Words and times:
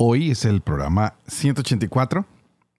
Hoy 0.00 0.30
es 0.30 0.44
el 0.44 0.60
programa 0.60 1.14
184. 1.26 2.24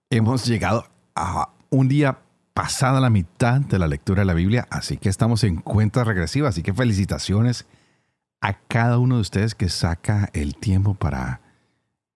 Hemos 0.10 0.46
llegado 0.46 0.86
a 1.16 1.50
un 1.70 1.90
día 1.90 2.20
pasada 2.54 3.02
la 3.02 3.10
mitad 3.10 3.60
de 3.60 3.78
la 3.78 3.90
lectura 3.90 4.22
de 4.22 4.26
la 4.26 4.34
Biblia, 4.34 4.70
así 4.72 4.96
que 4.96 5.10
estamos 5.10 5.44
en 5.44 5.58
cuenta 5.58 6.06
regresiva, 6.06 6.48
así 6.48 6.64
que 6.64 6.74
felicitaciones 6.74 7.68
a 8.40 8.54
cada 8.54 9.00
uno 9.00 9.16
de 9.16 9.22
ustedes 9.22 9.54
que 9.54 9.68
saca 9.68 10.30
el 10.32 10.56
tiempo 10.56 10.94
para 10.94 11.42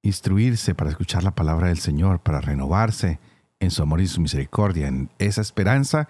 instruirse, 0.03 0.73
para 0.73 0.91
escuchar 0.91 1.25
la 1.25 1.35
palabra 1.35 1.67
del 1.67 1.79
Señor, 1.79 2.21
para 2.21 2.39
renovarse 2.39 3.19
en 3.59 3.71
su 3.71 3.83
amor 3.83 3.99
y 3.99 4.07
su 4.07 4.21
misericordia, 4.21 4.87
en 4.87 5.09
esa 5.19 5.41
esperanza 5.41 6.07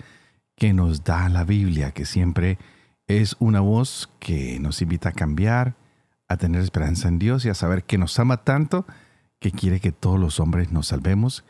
que 0.56 0.72
nos 0.72 1.04
da 1.04 1.30
la 1.30 1.46
Biblia, 1.46 1.94
que 1.94 2.06
siempre 2.06 2.60
es 3.08 3.38
una 3.40 3.60
voz 3.60 4.12
que 4.20 4.60
nos 4.60 4.84
invita 4.84 5.10
a 5.10 5.14
cambiar, 5.14 5.78
a 6.34 6.38
tener 6.38 6.62
esperanza 6.62 7.08
en 7.08 7.20
Dios 7.20 7.46
y 7.46 7.50
a 7.50 7.54
saber 7.54 7.84
que 7.84 7.98
nos 7.98 8.20
ama 8.20 8.44
tanto 8.44 8.86
que 9.40 9.52
quiere 9.52 9.80
que 9.80 9.92
todos 9.92 10.20
los 10.20 10.40
hombres 10.40 10.72
nos 10.72 10.88
salvemos 10.88 11.44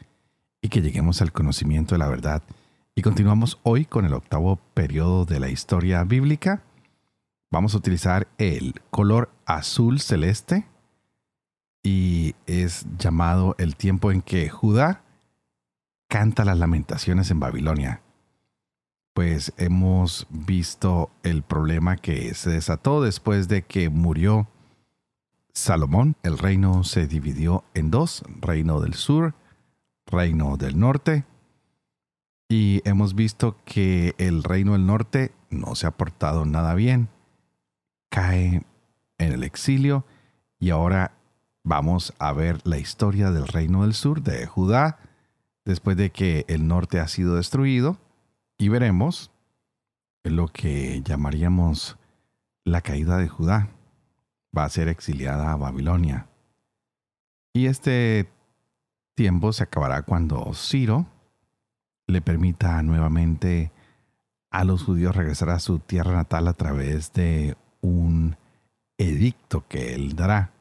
y 0.62 0.70
que 0.70 0.82
lleguemos 0.82 1.22
al 1.22 1.32
conocimiento 1.32 1.96
de 1.96 2.00
la 2.00 2.08
verdad. 2.08 2.42
Y 2.96 3.02
continuamos 3.02 3.60
hoy 3.64 3.86
con 3.86 4.06
el 4.06 4.14
octavo 4.14 4.58
periodo 4.74 5.26
de 5.26 5.40
la 5.40 5.50
historia 5.50 6.04
bíblica. 6.04 6.64
Vamos 7.52 7.74
a 7.74 7.78
utilizar 7.78 8.28
el 8.38 8.82
color 8.90 9.32
azul 9.46 10.00
celeste 10.00 10.66
y 11.84 12.36
es 12.48 12.86
llamado 12.98 13.56
el 13.60 13.76
tiempo 13.76 14.12
en 14.12 14.22
que 14.22 14.50
Judá 14.50 15.04
canta 16.08 16.46
las 16.46 16.58
lamentaciones 16.58 17.30
en 17.30 17.40
Babilonia. 17.40 18.02
Pues 19.14 19.54
hemos 19.58 20.26
visto 20.30 21.12
el 21.22 21.44
problema 21.44 21.98
que 21.98 22.34
se 22.34 22.50
desató 22.50 23.04
después 23.04 23.48
de 23.48 23.64
que 23.64 23.90
murió 23.90 24.48
Salomón, 25.54 26.16
el 26.24 26.40
reino 26.40 26.84
se 26.84 27.06
dividió 27.06 27.64
en 27.76 27.92
dos, 27.92 28.24
reino 28.42 28.82
del 28.82 28.96
sur, 28.96 29.36
reino 30.08 30.58
del 30.58 30.80
norte, 30.80 31.26
y 32.50 32.82
hemos 32.86 33.14
visto 33.14 33.58
que 33.64 34.16
el 34.18 34.44
reino 34.44 34.74
del 34.74 34.88
norte 34.88 35.32
no 35.52 35.76
se 35.76 35.86
ha 35.86 35.92
portado 35.92 36.46
nada 36.46 36.74
bien, 36.74 37.08
cae 38.10 38.64
en 39.20 39.32
el 39.32 39.44
exilio, 39.44 40.06
y 40.60 40.72
ahora 40.72 41.14
vamos 41.64 42.14
a 42.18 42.34
ver 42.34 42.60
la 42.66 42.80
historia 42.80 43.30
del 43.30 43.48
reino 43.48 43.84
del 43.84 43.94
sur, 43.94 44.24
de 44.24 44.48
Judá, 44.48 45.00
después 45.66 45.96
de 45.98 46.12
que 46.12 46.46
el 46.48 46.68
norte 46.68 47.00
ha 47.00 47.08
sido 47.08 47.36
destruido, 47.36 48.00
y 48.58 48.70
veremos 48.70 49.30
lo 50.24 50.48
que 50.48 51.04
llamaríamos 51.04 51.98
la 52.64 52.82
caída 52.82 53.18
de 53.18 53.28
Judá 53.28 53.70
va 54.58 54.66
a 54.66 54.70
ser 54.70 54.88
exiliada 54.88 55.52
a 55.52 55.56
Babilonia. 55.56 56.28
Y 57.54 57.68
este 57.68 58.30
tiempo 59.16 59.54
se 59.54 59.64
acabará 59.64 60.02
cuando 60.02 60.54
Ciro 60.54 61.06
le 62.08 62.22
permita 62.22 62.82
nuevamente 62.84 63.72
a 64.52 64.64
los 64.64 64.84
judíos 64.84 65.16
regresar 65.16 65.50
a 65.50 65.60
su 65.60 65.80
tierra 65.80 66.14
natal 66.14 66.48
a 66.48 66.54
través 66.54 67.14
de 67.14 67.56
un 67.82 68.36
edicto 68.98 69.66
que 69.68 69.96
él 69.96 70.16
dará. 70.16 70.52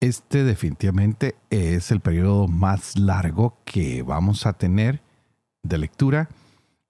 Este 0.00 0.42
definitivamente 0.42 1.36
es 1.50 1.92
el 1.92 2.00
periodo 2.00 2.48
más 2.48 2.98
largo 2.98 3.56
que 3.64 4.02
vamos 4.02 4.46
a 4.46 4.52
tener 4.52 5.00
de 5.62 5.78
lectura. 5.78 6.28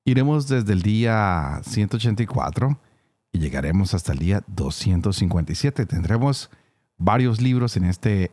Iremos 0.05 0.49
desde 0.49 0.73
el 0.73 0.81
día 0.81 1.61
184 1.65 2.79
y 3.33 3.39
llegaremos 3.39 3.95
hasta 3.95 4.13
el 4.13 4.19
día 4.19 4.45
257. 4.47 5.87
Tendremos 5.87 6.51
varios 6.99 7.41
libros 7.41 7.77
en 7.77 7.85
este 7.85 8.31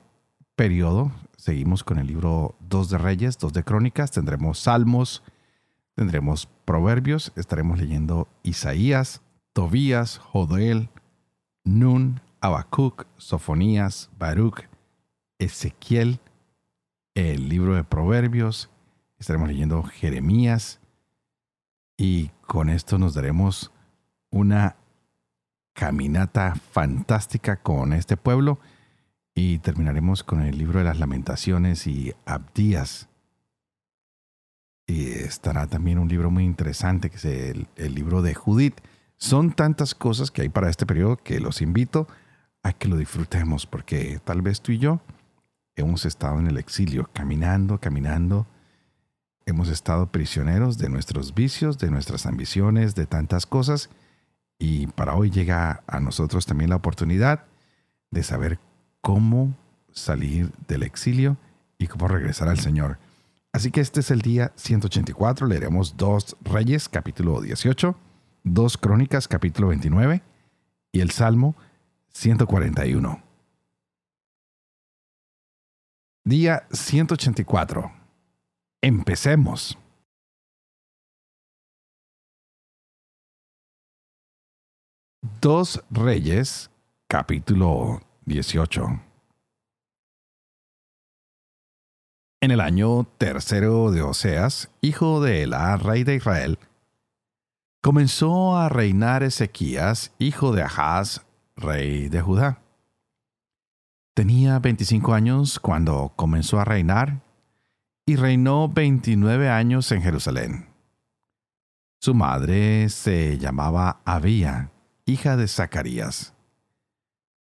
periodo. 0.56 1.12
Seguimos 1.38 1.84
con 1.84 1.98
el 2.00 2.08
libro 2.08 2.56
2 2.60 2.90
de 2.90 2.98
Reyes, 2.98 3.38
2 3.38 3.54
de 3.54 3.64
Crónicas, 3.64 4.12
tendremos 4.12 4.60
Salmos, 4.60 5.24
tendremos 5.96 6.50
Proverbios, 6.66 7.32
estaremos 7.38 7.80
leyendo 7.80 8.28
Isaías, 8.44 9.22
Tobías, 9.54 10.18
Jodoel, 10.18 10.90
Nun, 11.64 12.20
Habacuc, 12.42 13.06
Sofonías, 13.18 14.10
Baruch, 14.20 14.68
Ezequiel, 15.40 16.20
el 17.16 17.48
libro 17.48 17.76
de 17.76 17.86
Proverbios, 17.86 18.70
estaremos 19.18 19.48
leyendo 19.48 19.84
Jeremías 19.84 20.82
y 21.98 22.32
con 22.46 22.70
esto 22.70 22.98
nos 22.98 23.14
daremos 23.14 23.72
una 24.30 24.76
caminata 25.80 26.56
fantástica 26.56 27.56
con 27.56 27.94
este 27.94 28.18
pueblo 28.18 28.60
y 29.34 29.60
terminaremos 29.60 30.26
con 30.26 30.42
el 30.42 30.58
libro 30.58 30.80
de 30.80 30.84
las 30.84 31.00
lamentaciones 31.00 31.88
y 31.88 32.14
Abdías. 32.26 33.08
Y 34.86 35.08
estará 35.08 35.68
también 35.68 35.98
un 35.98 36.10
libro 36.10 36.32
muy 36.32 36.44
interesante 36.44 37.10
que 37.10 37.16
es 37.16 37.24
el, 37.24 37.96
libro 37.96 38.22
de 38.22 38.34
Judith. 38.34 38.82
Son 39.16 39.54
tantas 39.54 39.96
cosas 39.96 40.32
que 40.32 40.42
hay 40.42 40.50
para 40.50 40.70
este 40.70 40.86
periodo 40.86 41.16
que 41.16 41.40
los 41.40 41.62
invito 41.62 42.10
a 42.62 42.74
que 42.74 42.90
lo 42.90 42.98
disfrutemos 42.98 43.66
porque 43.66 44.20
tal 44.26 44.42
vez 44.42 44.60
tú 44.60 44.74
y 44.74 44.80
yo 44.80 45.00
hemos 45.78 46.04
estado 46.04 46.40
en 46.40 46.48
el 46.48 46.58
exilio, 46.58 47.10
caminando, 47.14 47.80
caminando. 47.80 48.48
Hemos 49.46 49.70
estado 49.70 50.12
prisioneros 50.12 50.78
de 50.78 50.90
nuestros 50.90 51.34
vicios, 51.34 51.78
de 51.78 51.90
nuestras 51.90 52.26
ambiciones, 52.26 52.96
de 52.96 53.06
tantas 53.06 53.46
cosas 53.46 53.90
y 54.60 54.88
para 54.88 55.16
hoy 55.16 55.32
llega 55.32 55.84
a 55.88 56.00
nosotros 56.02 56.46
también 56.46 56.70
la 56.70 56.76
oportunidad 56.76 57.46
de 58.12 58.24
saber 58.24 58.60
cómo 59.02 59.56
salir 59.92 60.52
del 60.68 60.84
exilio 60.84 61.38
y 61.78 61.88
cómo 61.88 62.10
regresar 62.10 62.50
al 62.50 62.60
Señor. 62.60 63.00
Así 63.54 63.72
que 63.72 63.82
este 63.82 64.02
es 64.02 64.12
el 64.12 64.22
día 64.22 64.52
184. 64.56 65.48
Leeremos 65.48 65.96
dos 65.98 66.36
Reyes, 66.42 66.90
capítulo 66.90 67.42
18, 67.42 67.96
dos 68.44 68.78
Crónicas, 68.78 69.28
capítulo 69.28 69.70
29 69.70 70.22
y 70.92 71.00
el 71.00 71.12
Salmo 71.12 71.56
141. 72.10 73.24
Día 76.26 76.68
184. 76.72 77.92
Empecemos. 78.82 79.78
Dos 85.22 85.84
Reyes, 85.90 86.72
capítulo 87.10 88.00
18. 88.26 89.02
En 92.40 92.52
el 92.52 92.62
año 92.62 93.04
tercero 93.18 93.92
de 93.92 94.02
Oseas, 94.02 94.72
hijo 94.80 95.20
de 95.20 95.44
Elá, 95.44 95.76
rey 95.76 96.06
de 96.06 96.16
Israel, 96.16 96.58
comenzó 97.82 98.56
a 98.56 98.70
reinar 98.70 99.24
Ezequías, 99.24 100.14
hijo 100.20 100.54
de 100.54 100.64
Ahaz, 100.64 101.26
rey 101.58 102.08
de 102.08 102.22
Judá. 102.22 102.62
Tenía 104.16 104.60
25 104.60 105.14
años 105.14 105.60
cuando 105.60 106.14
comenzó 106.16 106.62
a 106.62 106.66
reinar 106.66 107.24
y 108.06 108.16
reinó 108.16 108.70
29 108.70 109.50
años 109.50 109.92
en 109.92 110.02
Jerusalén. 110.02 110.70
Su 112.00 112.14
madre 112.14 112.88
se 112.88 113.38
llamaba 113.38 114.00
Abía 114.06 114.72
hija 115.10 115.36
de 115.36 115.48
Zacarías. 115.48 116.34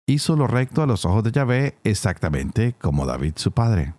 Hizo 0.06 0.36
lo 0.36 0.46
recto 0.46 0.82
a 0.82 0.86
los 0.86 1.04
ojos 1.04 1.22
de 1.24 1.32
Yahvé 1.32 1.78
exactamente 1.84 2.74
como 2.74 3.06
David 3.06 3.34
su 3.36 3.52
padre. 3.52 3.94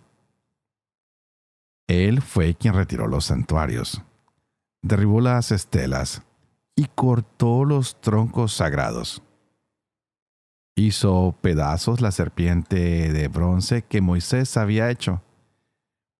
Él 1.88 2.20
fue 2.20 2.54
quien 2.54 2.74
retiró 2.74 3.06
los 3.06 3.26
santuarios, 3.26 4.02
derribó 4.82 5.20
las 5.20 5.52
estelas 5.52 6.22
y 6.76 6.86
cortó 6.94 7.64
los 7.64 8.00
troncos 8.00 8.52
sagrados. 8.52 9.22
Hizo 10.76 11.38
pedazos 11.40 12.02
la 12.02 12.10
serpiente 12.10 13.10
de 13.12 13.28
bronce 13.28 13.82
que 13.82 14.02
Moisés 14.02 14.56
había 14.58 14.90
hecho, 14.90 15.22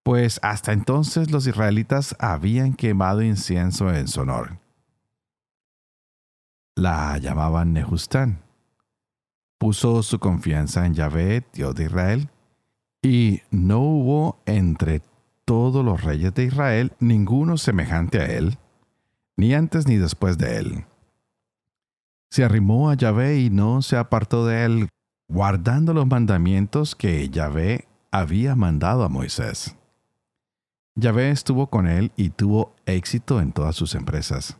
pues 0.02 0.40
hasta 0.42 0.72
entonces 0.72 1.30
los 1.30 1.46
israelitas 1.46 2.16
habían 2.18 2.72
quemado 2.72 3.22
incienso 3.22 3.92
en 3.92 4.08
su 4.08 4.22
honor 4.22 4.65
la 6.76 7.16
llamaban 7.18 7.72
Nehustán. 7.72 8.42
Puso 9.58 10.02
su 10.02 10.18
confianza 10.18 10.86
en 10.86 10.94
Yahvé, 10.94 11.44
Dios 11.52 11.74
de 11.74 11.84
Israel, 11.84 12.30
Y 13.02 13.42
no 13.50 13.80
hubo 13.80 14.38
entre 14.46 15.00
todos 15.44 15.84
los 15.84 16.02
reyes 16.02 16.34
de 16.34 16.44
Israel 16.44 16.92
ninguno 16.98 17.56
semejante 17.56 18.20
a 18.20 18.26
él, 18.26 18.58
ni 19.36 19.54
antes 19.54 19.86
ni 19.86 19.96
después 19.96 20.38
de 20.38 20.56
él. 20.58 20.84
Se 22.30 22.44
arrimó 22.44 22.90
a 22.90 22.94
Yahvé 22.94 23.38
y 23.38 23.50
no 23.50 23.80
se 23.80 23.96
apartó 23.96 24.44
de 24.44 24.64
él, 24.64 24.88
guardando 25.28 25.94
los 25.94 26.06
mandamientos 26.06 26.96
que 26.96 27.28
Yahvé 27.28 27.86
había 28.10 28.56
mandado 28.56 29.04
a 29.04 29.08
Moisés. 29.08 29.76
Yahvé 30.96 31.30
estuvo 31.30 31.68
con 31.68 31.86
él 31.86 32.10
y 32.16 32.30
tuvo 32.30 32.74
éxito 32.86 33.40
en 33.40 33.52
todas 33.52 33.76
sus 33.76 33.94
empresas. 33.94 34.58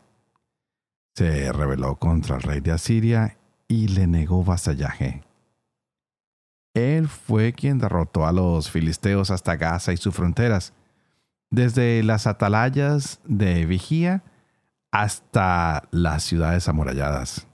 Se 1.17 1.51
rebeló 1.51 1.97
contra 1.97 2.37
el 2.37 2.43
rey 2.43 2.61
de 2.61 2.73
Asiria 2.73 3.39
y 3.69 3.89
le 3.89 4.07
negó 4.07 4.45
vasallaje. 4.45 5.23
Él 6.75 7.09
fue 7.09 7.55
quien 7.55 7.79
derrotó 7.79 8.27
a 8.27 8.33
los 8.33 8.71
filisteos 8.71 9.31
hasta 9.31 9.57
Gaza 9.57 9.95
y 9.95 9.97
sus 9.97 10.15
fronteras, 10.15 10.75
desde 11.51 12.03
las 12.03 12.27
atalayas 12.27 13.21
de 13.25 13.65
vigía 13.65 14.25
hasta 14.93 15.89
las 15.91 16.23
ciudades 16.23 16.69
amuralladas. 16.69 17.47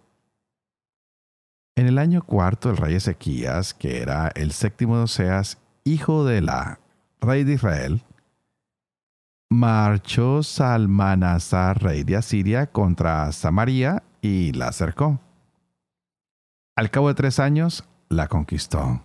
En 1.76 1.86
el 1.86 1.98
año 1.98 2.22
cuarto 2.22 2.68
el 2.68 2.76
rey 2.76 2.96
Ezequías, 2.96 3.74
que 3.74 4.02
era 4.02 4.32
el 4.34 4.50
séptimo 4.50 4.96
de 4.96 5.04
Oseas, 5.04 5.58
hijo 5.84 6.24
de 6.24 6.40
la 6.40 6.80
rey 7.20 7.44
de 7.44 7.52
Israel, 7.52 8.02
marchó 9.52 10.42
Salmanasar, 10.42 11.82
rey 11.82 12.04
de 12.04 12.16
Asiria, 12.16 12.66
contra 12.66 13.30
Samaria 13.32 14.02
y 14.20 14.52
la 14.52 14.72
cercó. 14.72 15.20
Al 16.74 16.90
cabo 16.90 17.08
de 17.08 17.14
tres 17.14 17.38
años, 17.38 17.84
la 18.08 18.28
conquistó. 18.28 19.02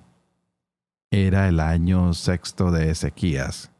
Era 1.11 1.47
el 1.47 1.59
año 1.59 2.13
sexto 2.13 2.71
de 2.71 2.89
Ezequías, 2.91 3.71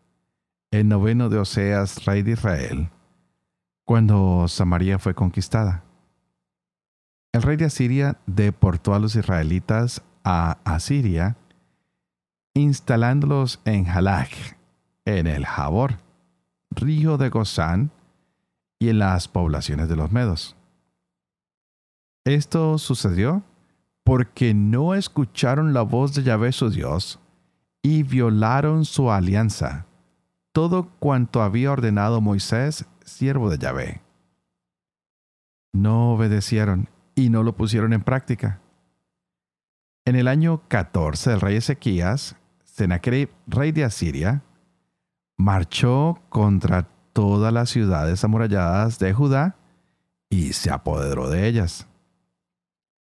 el 0.72 0.88
noveno 0.88 1.30
de 1.30 1.40
Oseas, 1.40 2.06
rey 2.06 2.22
de 2.22 2.31
Israel, 2.31 2.90
cuando 3.86 4.48
Samaria 4.48 5.00
fue 5.00 5.16
conquistada. 5.16 5.84
El 7.34 7.42
rey 7.42 7.58
de 7.58 7.66
Asiria 7.66 8.20
deportó 8.25 8.94
a 8.94 9.00
los 9.00 9.16
israelitas 9.16 10.04
a 10.24 10.58
Asiria, 10.66 11.38
instalándolos 12.54 13.62
en 13.66 13.88
Halach, 13.88 14.34
en 15.06 15.28
el 15.28 15.46
Jabor, 15.46 16.06
río 16.77 17.18
de 17.18 17.29
Gozán, 17.29 17.91
y 18.79 18.89
en 18.89 19.00
las 19.00 19.27
poblaciones 19.27 19.89
de 19.89 19.95
los 19.95 20.12
Medos. 20.12 20.56
Esto 22.25 22.77
sucedió 22.77 23.44
porque 24.03 24.53
no 24.53 24.94
escucharon 24.94 25.74
la 25.74 25.81
voz 25.81 26.13
de 26.13 26.24
Yahvé 26.24 26.51
su 26.51 26.69
Dios 26.69 27.19
y 27.81 28.03
violaron 28.03 28.85
su 28.85 29.12
alianza, 29.12 29.85
todo 30.51 30.89
cuanto 31.00 31.41
había 31.41 31.71
ordenado 31.71 32.21
Moisés, 32.21 32.85
siervo 33.03 33.50
de 33.50 33.57
Yahvé. 33.57 34.01
No 35.74 36.13
obedecieron 36.13 36.89
y 37.15 37.29
no 37.29 37.44
lo 37.44 37.56
pusieron 37.56 37.94
en 37.94 38.03
práctica. 38.03 38.62
En 40.06 40.15
el 40.15 40.27
año 40.27 40.62
14 40.68 41.31
del 41.31 41.41
rey 41.41 41.56
Ezequías, 41.57 42.35
Sennacherib, 42.63 43.29
rey 43.47 43.71
de 43.71 43.83
Asiria, 43.83 44.41
marchó 45.38 46.19
contra 46.30 46.89
todas 47.13 47.54
las 47.54 47.69
ciudades 47.69 48.24
amuralladas 48.24 49.00
de 49.00 49.13
Judá 49.13 49.56
y 50.30 50.54
se 50.54 50.69
apoderó 50.72 51.30
de 51.30 51.48
ellas. 51.48 51.88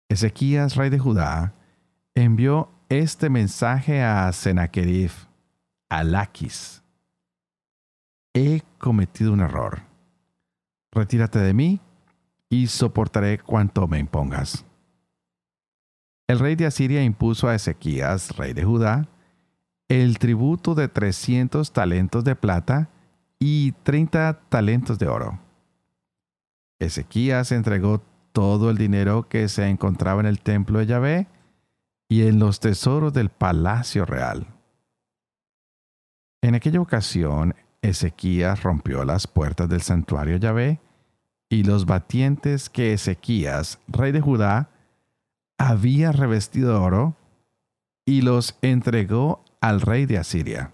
Ezequías, 0.08 0.76
rey 0.76 0.90
de 0.90 0.98
Judá, 0.98 1.54
envió 2.14 2.70
este 2.88 3.30
mensaje 3.30 4.02
a 4.02 4.30
Sennacherib, 4.32 5.12
a 5.88 6.04
Laquis. 6.04 6.82
He 8.34 8.62
cometido 8.78 9.32
un 9.32 9.40
error. 9.40 9.82
Retírate 10.92 11.38
de 11.38 11.54
mí 11.54 11.80
y 12.48 12.66
soportaré 12.66 13.38
cuanto 13.38 13.86
me 13.86 13.98
impongas. 13.98 14.64
El 16.28 16.38
rey 16.38 16.56
de 16.56 16.66
Asiria 16.66 17.02
impuso 17.02 17.48
a 17.48 17.54
Ezequías, 17.54 18.36
rey 18.36 18.52
de 18.52 18.64
Judá, 18.64 19.08
el 19.90 20.20
tributo 20.20 20.76
de 20.76 20.86
300 20.86 21.72
talentos 21.72 22.22
de 22.22 22.36
plata 22.36 22.88
y 23.40 23.72
30 23.72 24.40
talentos 24.48 25.00
de 25.00 25.08
oro. 25.08 25.40
Ezequías 26.78 27.50
entregó 27.50 28.00
todo 28.32 28.70
el 28.70 28.78
dinero 28.78 29.28
que 29.28 29.48
se 29.48 29.68
encontraba 29.68 30.20
en 30.20 30.26
el 30.26 30.40
templo 30.40 30.78
de 30.78 30.86
Yahvé 30.86 31.26
y 32.08 32.22
en 32.28 32.38
los 32.38 32.60
tesoros 32.60 33.12
del 33.12 33.30
palacio 33.30 34.04
real. 34.04 34.46
En 36.40 36.54
aquella 36.54 36.80
ocasión, 36.80 37.56
Ezequías 37.82 38.62
rompió 38.62 39.04
las 39.04 39.26
puertas 39.26 39.68
del 39.68 39.82
santuario 39.82 40.36
Yahvé 40.36 40.78
y 41.48 41.64
los 41.64 41.84
batientes 41.84 42.70
que 42.70 42.92
Ezequías, 42.92 43.80
rey 43.88 44.12
de 44.12 44.20
Judá, 44.20 44.70
había 45.58 46.12
revestido 46.12 46.74
de 46.74 46.78
oro 46.78 47.16
y 48.06 48.22
los 48.22 48.56
entregó 48.62 49.44
al 49.60 49.80
rey 49.80 50.06
de 50.06 50.18
Asiria. 50.18 50.72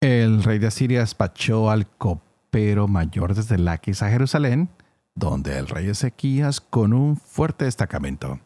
El 0.00 0.42
rey 0.42 0.58
de 0.58 0.66
Asiria 0.66 1.00
despachó 1.00 1.70
al 1.70 1.88
copero 1.88 2.88
mayor 2.88 3.34
desde 3.34 3.58
Laquis 3.58 4.02
a 4.02 4.10
Jerusalén 4.10 4.70
donde 5.14 5.58
el 5.58 5.68
rey 5.68 5.88
Ezequías 5.88 6.60
con 6.60 6.92
un 6.92 7.16
fuerte 7.16 7.66
destacamento 7.66 8.40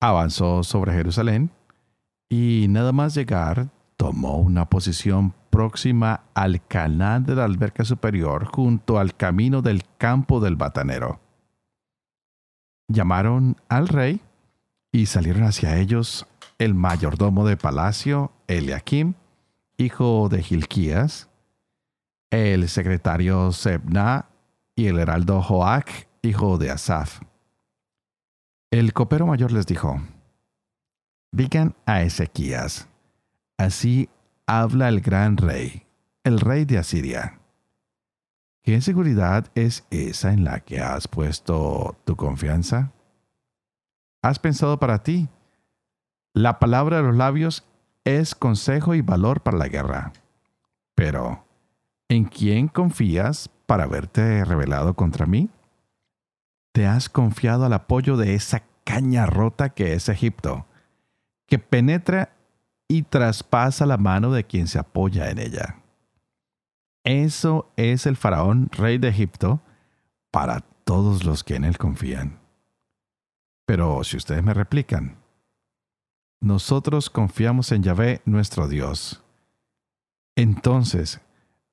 avanzó 0.00 0.62
sobre 0.62 0.92
Jerusalén 0.92 1.50
y 2.28 2.66
nada 2.68 2.92
más 2.92 3.14
llegar 3.14 3.68
tomó 3.96 4.36
una 4.38 4.68
posición 4.68 5.34
próxima 5.50 6.22
al 6.34 6.64
canal 6.66 7.24
de 7.24 7.34
la 7.34 7.44
alberca 7.44 7.84
superior 7.84 8.44
junto 8.44 8.98
al 8.98 9.16
camino 9.16 9.60
del 9.60 9.82
campo 9.96 10.40
del 10.40 10.56
batanero. 10.56 11.20
Llamaron 12.88 13.56
al 13.68 13.88
rey 13.88 14.20
y 14.92 15.06
salieron 15.06 15.42
hacia 15.42 15.78
ellos 15.78 16.26
el 16.58 16.74
mayordomo 16.74 17.46
de 17.46 17.56
palacio, 17.56 18.32
Eliakim, 18.48 19.14
hijo 19.76 20.28
de 20.28 20.42
Gilquías, 20.42 21.30
el 22.30 22.68
secretario 22.68 23.52
Sebna, 23.52 24.26
y 24.76 24.86
el 24.86 24.98
heraldo 24.98 25.42
Joac, 25.42 26.08
hijo 26.22 26.56
de 26.56 26.70
Asaf. 26.70 27.20
El 28.70 28.92
copero 28.92 29.26
mayor 29.26 29.50
les 29.50 29.66
dijo, 29.66 30.00
Digan 31.32 31.74
a 31.84 32.02
Ezequías, 32.02 32.88
así 33.58 34.08
habla 34.46 34.88
el 34.88 35.00
gran 35.00 35.36
rey, 35.36 35.84
el 36.22 36.38
rey 36.38 36.64
de 36.64 36.78
Asiria. 36.78 37.40
¿Qué 38.62 38.80
seguridad 38.80 39.50
es 39.56 39.84
esa 39.90 40.32
en 40.32 40.44
la 40.44 40.60
que 40.60 40.80
has 40.80 41.08
puesto 41.08 41.96
tu 42.04 42.14
confianza? 42.14 42.92
¿Has 44.22 44.38
pensado 44.38 44.78
para 44.78 45.02
ti? 45.02 45.28
La 46.38 46.60
palabra 46.60 46.98
de 46.98 47.02
los 47.02 47.16
labios 47.16 47.64
es 48.04 48.36
consejo 48.36 48.94
y 48.94 49.00
valor 49.00 49.40
para 49.40 49.58
la 49.58 49.66
guerra. 49.66 50.12
Pero, 50.94 51.44
¿en 52.08 52.26
quién 52.26 52.68
confías 52.68 53.50
para 53.66 53.82
haberte 53.82 54.44
rebelado 54.44 54.94
contra 54.94 55.26
mí? 55.26 55.50
¿Te 56.70 56.86
has 56.86 57.08
confiado 57.08 57.64
al 57.64 57.72
apoyo 57.72 58.16
de 58.16 58.36
esa 58.36 58.62
caña 58.84 59.26
rota 59.26 59.70
que 59.70 59.94
es 59.94 60.08
Egipto, 60.08 60.64
que 61.48 61.58
penetra 61.58 62.36
y 62.86 63.02
traspasa 63.02 63.84
la 63.84 63.96
mano 63.96 64.30
de 64.30 64.44
quien 64.44 64.68
se 64.68 64.78
apoya 64.78 65.30
en 65.30 65.40
ella? 65.40 65.80
Eso 67.02 67.72
es 67.74 68.06
el 68.06 68.16
faraón, 68.16 68.68
rey 68.70 68.98
de 68.98 69.08
Egipto, 69.08 69.60
para 70.30 70.60
todos 70.84 71.24
los 71.24 71.42
que 71.42 71.56
en 71.56 71.64
él 71.64 71.78
confían. 71.78 72.38
Pero 73.66 74.04
si 74.04 74.16
ustedes 74.16 74.44
me 74.44 74.54
replican, 74.54 75.16
nosotros 76.40 77.10
confiamos 77.10 77.72
en 77.72 77.82
Yahvé 77.82 78.22
nuestro 78.24 78.68
Dios. 78.68 79.22
Entonces, 80.36 81.20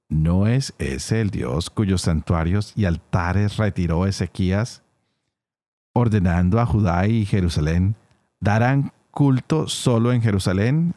¿No 0.08 0.46
es 0.46 0.74
ese 0.78 1.20
el 1.22 1.32
Dios 1.32 1.70
cuyos 1.70 2.02
santuarios 2.02 2.74
y 2.76 2.86
altares 2.86 3.58
retiró 3.58 4.06
Ezequías, 4.06 4.84
ordenando 5.94 6.60
a 6.60 6.66
Judá 6.66 7.08
y 7.08 7.26
Jerusalén, 7.26 7.96
darán 8.40 8.94
culto 9.10 9.68
solo 9.68 10.12
en 10.14 10.22
Jerusalén 10.22 10.94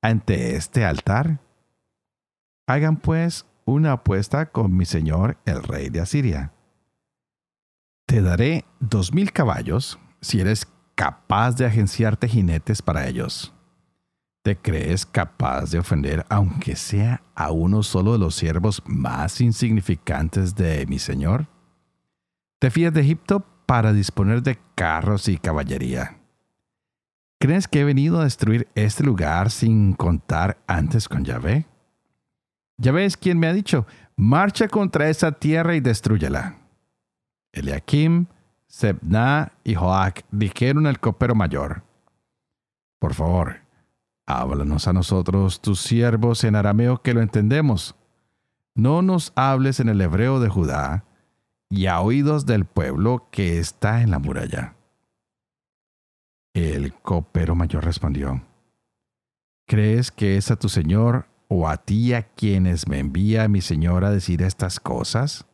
ante 0.00 0.56
este 0.56 0.86
altar? 0.86 1.40
Hagan 2.66 2.96
pues 2.96 3.44
una 3.66 3.92
apuesta 3.92 4.46
con 4.46 4.74
mi 4.74 4.86
señor 4.86 5.36
el 5.44 5.62
rey 5.62 5.90
de 5.90 6.00
Asiria. 6.00 6.52
Te 8.06 8.22
daré 8.22 8.64
dos 8.80 9.12
mil 9.12 9.32
caballos 9.32 9.98
si 10.22 10.40
eres 10.40 10.66
capaz 10.98 11.52
de 11.52 11.64
agenciarte 11.64 12.26
jinetes 12.26 12.82
para 12.82 13.06
ellos. 13.06 13.54
¿Te 14.42 14.56
crees 14.56 15.06
capaz 15.06 15.70
de 15.70 15.78
ofender, 15.78 16.26
aunque 16.28 16.74
sea 16.74 17.22
a 17.36 17.52
uno 17.52 17.84
solo 17.84 18.14
de 18.14 18.18
los 18.18 18.34
siervos 18.34 18.82
más 18.84 19.40
insignificantes 19.40 20.56
de 20.56 20.84
mi 20.86 20.98
Señor? 20.98 21.46
¿Te 22.58 22.72
fías 22.72 22.92
de 22.92 23.02
Egipto 23.02 23.46
para 23.64 23.92
disponer 23.92 24.42
de 24.42 24.58
carros 24.74 25.28
y 25.28 25.38
caballería? 25.38 26.18
¿Crees 27.38 27.68
que 27.68 27.82
he 27.82 27.84
venido 27.84 28.20
a 28.20 28.24
destruir 28.24 28.66
este 28.74 29.04
lugar 29.04 29.52
sin 29.52 29.92
contar 29.92 30.58
antes 30.66 31.08
con 31.08 31.24
Yahvé? 31.24 31.66
Yahvé 32.76 33.04
es 33.04 33.16
quien 33.16 33.38
me 33.38 33.46
ha 33.46 33.52
dicho, 33.52 33.86
marcha 34.16 34.66
contra 34.66 35.08
esa 35.08 35.30
tierra 35.30 35.76
y 35.76 35.80
destruyela. 35.80 36.56
Eliakim, 37.52 38.26
Sebna 38.68 39.52
y 39.64 39.74
Joac 39.74 40.26
dijeron 40.30 40.86
al 40.86 41.00
copero 41.00 41.34
mayor, 41.34 41.82
Por 42.98 43.14
favor, 43.14 43.62
háblanos 44.26 44.86
a 44.86 44.92
nosotros, 44.92 45.60
tus 45.60 45.80
siervos, 45.80 46.44
en 46.44 46.54
arameo 46.54 47.00
que 47.00 47.14
lo 47.14 47.22
entendemos. 47.22 47.96
No 48.74 49.02
nos 49.02 49.32
hables 49.34 49.80
en 49.80 49.88
el 49.88 50.00
hebreo 50.00 50.38
de 50.38 50.50
Judá 50.50 51.04
y 51.70 51.86
a 51.86 52.00
oídos 52.00 52.46
del 52.46 52.66
pueblo 52.66 53.28
que 53.30 53.58
está 53.58 54.02
en 54.02 54.10
la 54.10 54.18
muralla. 54.18 54.76
El 56.54 56.92
copero 56.94 57.54
mayor 57.54 57.84
respondió, 57.84 58.42
¿crees 59.66 60.10
que 60.10 60.36
es 60.36 60.50
a 60.50 60.56
tu 60.56 60.68
señor 60.68 61.26
o 61.48 61.68
a 61.68 61.78
ti 61.78 62.12
a 62.12 62.22
quienes 62.22 62.86
me 62.86 62.98
envía 62.98 63.48
mi 63.48 63.60
señor 63.60 64.04
a 64.04 64.10
decir 64.10 64.42
estas 64.42 64.78
cosas? 64.78 65.47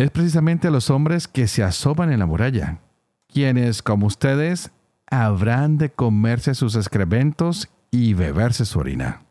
Es 0.00 0.10
precisamente 0.10 0.68
a 0.68 0.70
los 0.70 0.88
hombres 0.88 1.28
que 1.28 1.46
se 1.46 1.62
asoman 1.62 2.10
en 2.10 2.20
la 2.20 2.24
muralla, 2.24 2.78
quienes, 3.28 3.82
como 3.82 4.06
ustedes, 4.06 4.70
habrán 5.10 5.76
de 5.76 5.90
comerse 5.90 6.54
sus 6.54 6.74
excrementos 6.74 7.68
y 7.90 8.14
beberse 8.14 8.64
su 8.64 8.78
orina. 8.78 9.26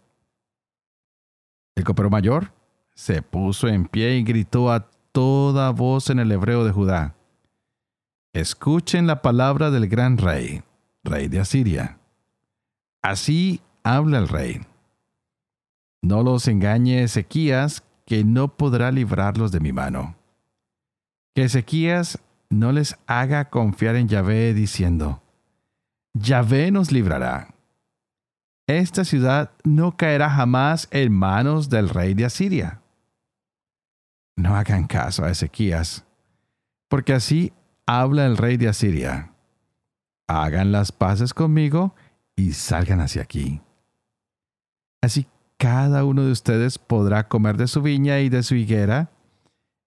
El 1.76 1.86
copero 1.86 2.12
mayor 2.12 2.52
se 2.94 3.24
puso 3.24 3.68
en 3.68 3.88
pie 3.88 4.18
y 4.18 4.24
gritó 4.24 4.72
a 4.72 4.92
toda 5.12 5.72
voz 5.72 6.12
en 6.12 6.20
el 6.20 6.32
hebreo 6.32 6.64
de 6.64 6.72
Judá. 6.72 7.16
Escuchen 8.32 9.08
la 9.08 9.24
palabra 9.24 9.72
del 9.72 9.88
gran 9.88 10.20
rey, 10.20 10.62
rey 11.04 11.30
de 11.30 11.40
Asiria. 11.40 11.98
Así 13.02 13.60
habla 13.82 14.20
el 14.20 14.28
rey. 14.28 14.62
No 16.04 16.22
los 16.22 16.48
engañe 16.48 17.02
Ezequías, 17.02 17.82
que 18.06 18.24
no 18.24 18.56
podrá 18.56 18.92
librarlos 18.92 19.52
de 19.52 19.62
mi 19.62 19.74
mano. 19.74 20.19
Que 21.36 21.44
Ezequías 21.44 22.20
no 22.50 22.72
les 22.72 22.98
haga 23.08 23.50
confiar 23.50 23.96
en 23.96 24.08
Yahvé 24.08 24.54
diciendo, 24.54 25.22
Yahvé 26.14 26.72
nos 26.72 26.92
librará. 26.92 27.54
Esta 28.68 29.04
ciudad 29.04 29.52
no 29.64 29.98
caerá 29.98 30.30
jamás 30.30 30.88
en 30.92 31.12
manos 31.14 31.70
del 31.70 31.90
rey 31.90 32.14
de 32.14 32.26
Asiria. 32.26 32.82
No 34.36 34.56
hagan 34.56 34.88
caso 34.88 35.26
a 35.26 35.32
Ezequías, 35.32 36.06
porque 36.88 37.14
así 37.14 37.54
habla 37.86 38.26
el 38.26 38.38
rey 38.38 38.58
de 38.58 38.70
Asiria. 38.70 39.34
Hagan 40.28 40.72
las 40.72 40.92
paces 40.92 41.34
conmigo 41.34 41.96
y 42.36 42.54
salgan 42.54 43.02
hacia 43.02 43.24
aquí. 43.24 43.62
Así 45.02 45.28
cada 45.58 46.06
uno 46.06 46.24
de 46.24 46.32
ustedes 46.32 46.78
podrá 46.78 47.28
comer 47.28 47.58
de 47.58 47.68
su 47.68 47.82
viña 47.82 48.20
y 48.20 48.30
de 48.30 48.44
su 48.44 48.56
higuera 48.56 49.12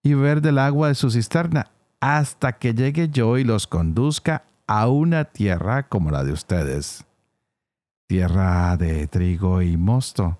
y 0.02 0.14
beber 0.14 0.40
del 0.40 0.58
agua 0.58 0.88
de 0.88 0.94
su 0.94 1.10
cisterna 1.10 1.70
hasta 2.00 2.52
que 2.54 2.74
llegue 2.74 3.08
yo 3.08 3.38
y 3.38 3.44
los 3.44 3.66
conduzca 3.66 4.44
a 4.66 4.88
una 4.88 5.24
tierra 5.24 5.88
como 5.88 6.10
la 6.10 6.24
de 6.24 6.32
ustedes. 6.32 7.04
Tierra 8.08 8.76
de 8.76 9.06
trigo 9.06 9.62
y 9.62 9.76
mosto, 9.76 10.38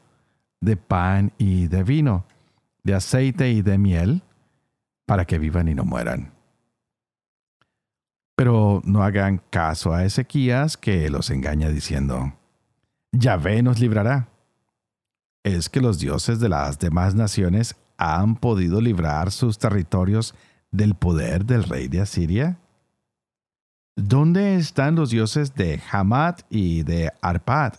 de 0.61 0.77
pan 0.77 1.33
y 1.39 1.69
de 1.69 1.85
vino, 1.85 2.25
de 2.83 2.95
aceite 2.95 3.51
y 3.51 3.63
de 3.63 3.79
miel, 3.79 4.23
para 5.07 5.25
que 5.25 5.39
vivan 5.39 5.69
y 5.69 5.75
no 5.75 5.85
mueran. 5.85 6.33
Pero 8.35 8.83
no 8.85 9.03
hagan 9.03 9.41
caso 9.51 9.95
a 9.95 10.05
Ezequías 10.05 10.77
que 10.77 11.09
los 11.11 11.31
engaña 11.31 11.69
diciendo, 11.69 12.33
Yahvé 13.13 13.63
nos 13.63 13.79
librará. 13.79 14.29
¿Es 15.45 15.69
que 15.69 15.81
los 15.81 15.99
dioses 15.99 16.41
de 16.41 16.49
las 16.49 16.79
demás 16.79 17.15
naciones 17.15 17.77
han 18.03 18.37
podido 18.37 18.81
librar 18.81 19.31
sus 19.31 19.59
territorios 19.59 20.35
del 20.71 20.95
poder 20.95 21.45
del 21.45 21.65
rey 21.65 21.89
de 21.89 22.01
Asiria? 22.01 22.59
¿Dónde 23.95 24.57
están 24.57 24.95
los 24.95 25.11
dioses 25.11 25.55
de 25.55 25.81
Hamat 25.91 26.43
y 26.51 26.83
de 26.83 27.13
Arpad? 27.21 27.75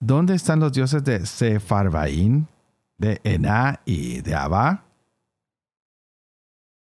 ¿Dónde 0.00 0.34
están 0.34 0.58
los 0.60 0.72
dioses 0.72 1.04
de 1.04 1.24
Sepharvaim, 1.24 2.46
de 2.98 3.20
Ená 3.22 3.80
y 3.84 4.20
de 4.20 4.34
Abba? 4.34 4.84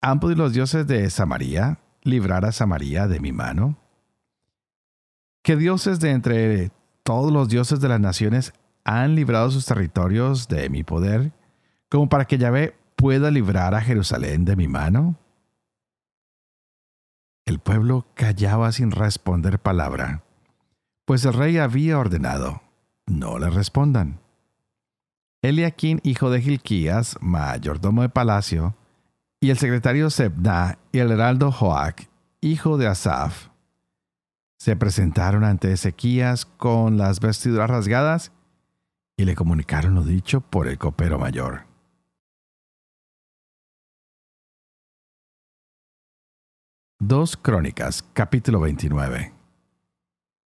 ¿Han 0.01 0.20
podido 0.20 0.44
los 0.44 0.53
dioses 0.53 0.88
de 0.88 1.10
Samaria 1.10 1.80
librar 2.01 2.46
a 2.46 2.51
Samaria 2.51 3.08
de 3.08 3.20
mi 3.20 3.32
mano? 3.32 3.77
¿Qué 5.44 5.58
dioses 5.58 6.00
de 6.00 6.12
entre 6.12 6.72
todos 7.03 7.32
los 7.32 7.50
dioses 7.50 7.82
de 7.82 7.89
las 7.89 8.00
naciones 8.00 8.53
han 8.86 9.15
librado 9.15 9.51
sus 9.51 9.65
territorios 9.65 10.48
de 10.48 10.70
mi 10.70 10.84
poder, 10.84 11.32
como 11.94 12.10
para 12.10 12.26
que 12.26 12.40
Yahvé 12.40 12.76
pueda 12.96 13.30
librar 13.30 13.76
a 13.76 13.82
Jerusalén 13.82 14.46
de 14.46 14.56
mi 14.56 14.68
mano? 14.68 15.16
El 17.46 17.60
pueblo 17.60 18.08
callaba 18.16 18.72
sin 18.72 18.90
responder 18.90 19.60
palabra, 19.60 20.24
pues 21.06 21.24
el 21.24 21.34
rey 21.34 21.60
había 21.60 22.00
ordenado, 22.00 22.64
no 23.06 23.38
le 23.38 23.52
respondan. 23.52 24.20
Eliaquín, 25.44 26.00
hijo 26.02 26.32
de 26.32 26.42
Gilquías, 26.42 27.16
mayordomo 27.22 28.02
de 28.02 28.10
palacio, 28.10 28.76
y 29.40 29.52
el 29.52 29.60
secretario 29.60 30.10
Sebna 30.10 30.80
y 30.92 30.98
el 30.98 31.12
heraldo 31.12 31.52
Joac, 31.52 32.10
hijo 32.42 32.80
de 32.80 32.88
Asaf, 32.88 33.50
se 34.58 34.76
presentaron 34.76 35.44
ante 35.44 35.72
Ezequías 35.72 36.48
con 36.48 36.98
las 36.98 37.20
vestiduras 37.20 37.70
rasgadas 37.70 38.32
y 39.16 39.26
le 39.26 39.36
comunicaron 39.36 39.94
lo 39.94 40.02
dicho 40.02 40.42
por 40.42 40.68
el 40.68 40.80
copero 40.80 41.20
mayor. 41.20 41.72
Dos 47.05 47.36
Crónicas, 47.36 48.01
capítulo 48.13 48.62
29. 48.62 49.33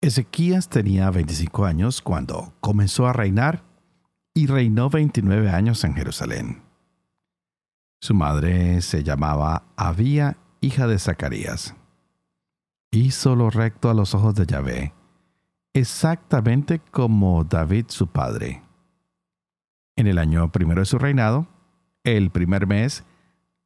Ezequías 0.02 0.68
tenía 0.68 1.10
25 1.10 1.64
años 1.64 2.02
cuando 2.02 2.52
comenzó 2.60 3.06
a 3.06 3.14
reinar 3.14 3.62
y 4.34 4.46
reinó 4.46 4.90
29 4.90 5.48
años 5.48 5.82
en 5.84 5.94
Jerusalén. 5.94 6.62
Su 7.98 8.12
madre 8.12 8.82
se 8.82 9.02
llamaba 9.02 9.62
Abía, 9.74 10.36
hija 10.60 10.86
de 10.86 10.98
Zacarías. 10.98 11.74
Hizo 12.90 13.36
lo 13.36 13.48
recto 13.48 13.88
a 13.88 13.94
los 13.94 14.14
ojos 14.14 14.34
de 14.34 14.44
Yahvé, 14.44 14.92
exactamente 15.72 16.78
como 16.78 17.42
David 17.44 17.86
su 17.88 18.08
padre. 18.08 18.62
En 19.96 20.06
el 20.06 20.18
año 20.18 20.52
primero 20.52 20.82
de 20.82 20.86
su 20.86 20.98
reinado, 20.98 21.46
el 22.04 22.28
primer 22.28 22.66
mes, 22.66 23.02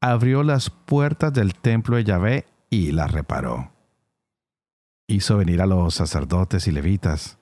abrió 0.00 0.44
las 0.44 0.70
puertas 0.70 1.32
del 1.32 1.54
templo 1.54 1.97
de 1.97 2.04
Yahvé 2.04 2.47
y 2.71 2.93
las 2.93 3.13
reparó. 3.13 3.73
Hizo 5.07 5.39
venir 5.39 5.63
a 5.63 5.67
los 5.67 5.95
sacerdotes 5.95 6.67
y 6.67 6.73
levitas, 6.73 7.39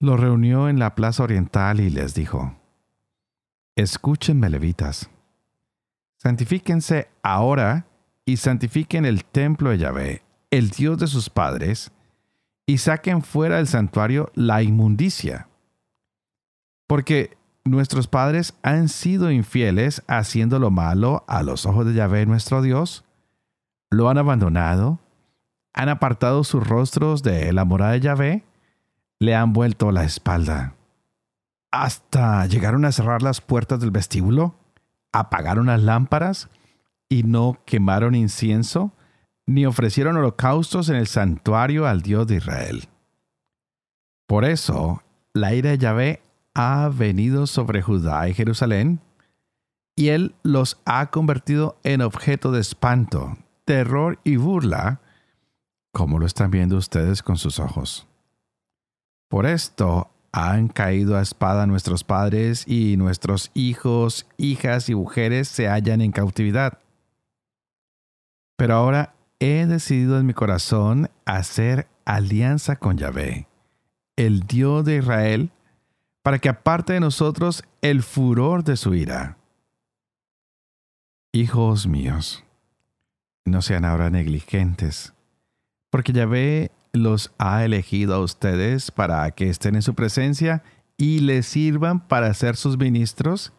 los 0.00 0.20
reunió 0.20 0.68
en 0.68 0.78
la 0.78 0.94
plaza 0.94 1.22
oriental 1.22 1.80
y 1.80 1.90
les 1.90 2.14
dijo, 2.14 2.56
Escúchenme 3.76 4.48
levitas 4.50 5.10
Santifíquense 6.24 7.08
ahora 7.22 7.86
y 8.24 8.38
santifiquen 8.38 9.04
el 9.04 9.26
templo 9.26 9.68
de 9.68 9.78
Yahvé, 9.78 10.22
el 10.50 10.70
Dios 10.70 10.98
de 10.98 11.06
sus 11.06 11.28
padres, 11.28 11.92
y 12.64 12.78
saquen 12.78 13.20
fuera 13.20 13.56
del 13.56 13.66
santuario 13.66 14.32
la 14.34 14.62
inmundicia. 14.62 15.48
Porque 16.86 17.36
nuestros 17.64 18.08
padres 18.08 18.54
han 18.62 18.88
sido 18.88 19.30
infieles 19.30 20.02
haciendo 20.06 20.58
lo 20.58 20.70
malo 20.70 21.24
a 21.28 21.42
los 21.42 21.66
ojos 21.66 21.84
de 21.84 21.92
Yahvé 21.92 22.24
nuestro 22.24 22.62
Dios, 22.62 23.03
lo 23.90 24.08
han 24.08 24.18
abandonado, 24.18 25.00
han 25.72 25.88
apartado 25.88 26.44
sus 26.44 26.66
rostros 26.66 27.22
de 27.22 27.52
la 27.52 27.64
morada 27.64 27.92
de 27.92 28.00
Yahvé, 28.00 28.44
le 29.20 29.34
han 29.34 29.52
vuelto 29.52 29.90
la 29.90 30.04
espalda. 30.04 30.74
Hasta 31.70 32.46
llegaron 32.46 32.84
a 32.84 32.92
cerrar 32.92 33.22
las 33.22 33.40
puertas 33.40 33.80
del 33.80 33.90
vestíbulo 33.90 34.54
apagaron 35.14 35.66
las 35.66 35.80
lámparas 35.80 36.48
y 37.08 37.22
no 37.22 37.58
quemaron 37.64 38.16
incienso, 38.16 38.92
ni 39.46 39.64
ofrecieron 39.64 40.16
holocaustos 40.16 40.88
en 40.88 40.96
el 40.96 41.06
santuario 41.06 41.86
al 41.86 42.02
Dios 42.02 42.26
de 42.26 42.36
Israel. 42.36 42.88
Por 44.26 44.44
eso, 44.44 45.02
la 45.32 45.54
ira 45.54 45.70
de 45.70 45.78
Yahvé 45.78 46.22
ha 46.54 46.88
venido 46.88 47.46
sobre 47.46 47.80
Judá 47.80 48.28
y 48.28 48.34
Jerusalén, 48.34 49.00
y 49.94 50.08
él 50.08 50.34
los 50.42 50.80
ha 50.84 51.10
convertido 51.10 51.78
en 51.84 52.00
objeto 52.00 52.50
de 52.50 52.60
espanto, 52.60 53.36
terror 53.64 54.18
y 54.24 54.36
burla, 54.36 55.00
como 55.92 56.18
lo 56.18 56.26
están 56.26 56.50
viendo 56.50 56.76
ustedes 56.76 57.22
con 57.22 57.36
sus 57.36 57.58
ojos. 57.58 58.06
Por 59.28 59.46
esto 59.46 60.10
han 60.32 60.68
caído 60.68 61.16
a 61.16 61.22
espada 61.22 61.66
nuestros 61.66 62.02
padres 62.04 62.66
y 62.66 62.96
nuestros 62.96 63.50
hijos, 63.54 64.26
hijas 64.36 64.88
y 64.88 64.94
mujeres 64.94 65.48
se 65.48 65.68
hallan 65.68 66.00
en 66.00 66.12
cautividad. 66.12 66.78
Pero 68.56 68.74
ahora 68.74 69.14
he 69.38 69.66
decidido 69.66 70.18
en 70.18 70.26
mi 70.26 70.34
corazón 70.34 71.10
hacer 71.24 71.88
alianza 72.04 72.76
con 72.76 72.96
Yahvé, 72.98 73.46
el 74.16 74.40
Dios 74.40 74.84
de 74.84 74.96
Israel, 74.96 75.50
para 76.22 76.38
que 76.38 76.48
aparte 76.48 76.94
de 76.94 77.00
nosotros 77.00 77.64
el 77.80 78.02
furor 78.02 78.64
de 78.64 78.76
su 78.76 78.94
ira. 78.94 79.36
Hijos 81.32 81.86
míos, 81.86 82.43
no 83.44 83.62
sean 83.62 83.84
ahora 83.84 84.10
negligentes, 84.10 85.14
porque 85.90 86.12
Yahvé 86.12 86.72
los 86.92 87.32
ha 87.38 87.64
elegido 87.64 88.14
a 88.14 88.20
ustedes 88.20 88.90
para 88.90 89.30
que 89.32 89.48
estén 89.48 89.74
en 89.74 89.82
su 89.82 89.94
presencia 89.94 90.62
y 90.96 91.20
les 91.20 91.46
sirvan 91.46 92.06
para 92.06 92.32
ser 92.34 92.56
sus 92.56 92.78
ministros 92.78 93.52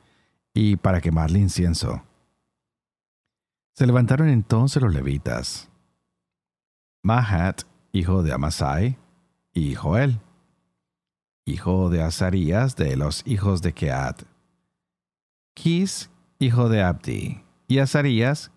y 0.53 0.77
para 0.77 1.01
quemarle 1.01 1.39
incienso. 1.39 2.03
Se 3.73 3.85
levantaron 3.85 4.29
entonces 4.29 4.81
los 4.81 4.93
levitas, 4.93 5.69
Mahat, 7.03 7.63
hijo 7.91 8.23
de 8.23 8.33
Amasai, 8.33 8.97
y 9.53 9.75
Joel, 9.75 10.19
hijo 11.45 11.89
de 11.89 12.01
Azarías 12.01 12.75
de 12.75 12.95
los 12.95 13.21
hijos 13.27 13.61
de 13.61 13.73
Keat, 13.73 14.23
Kis, 15.53 16.09
hijo 16.39 16.69
de 16.69 16.81
Abdi, 16.81 17.43
y 17.67 17.79
Azarías, 17.79 18.51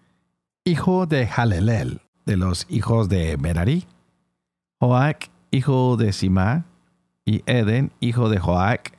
hijo 0.68 1.06
de 1.06 1.26
Halelel, 1.26 2.02
de 2.26 2.36
los 2.36 2.66
hijos 2.68 3.08
de 3.08 3.38
Merari, 3.38 3.86
Joac, 4.78 5.30
hijo 5.50 5.96
de 5.96 6.12
Sima, 6.12 6.66
y 7.24 7.42
Eden, 7.46 7.90
hijo 8.00 8.28
de 8.28 8.38
Joac, 8.38 8.98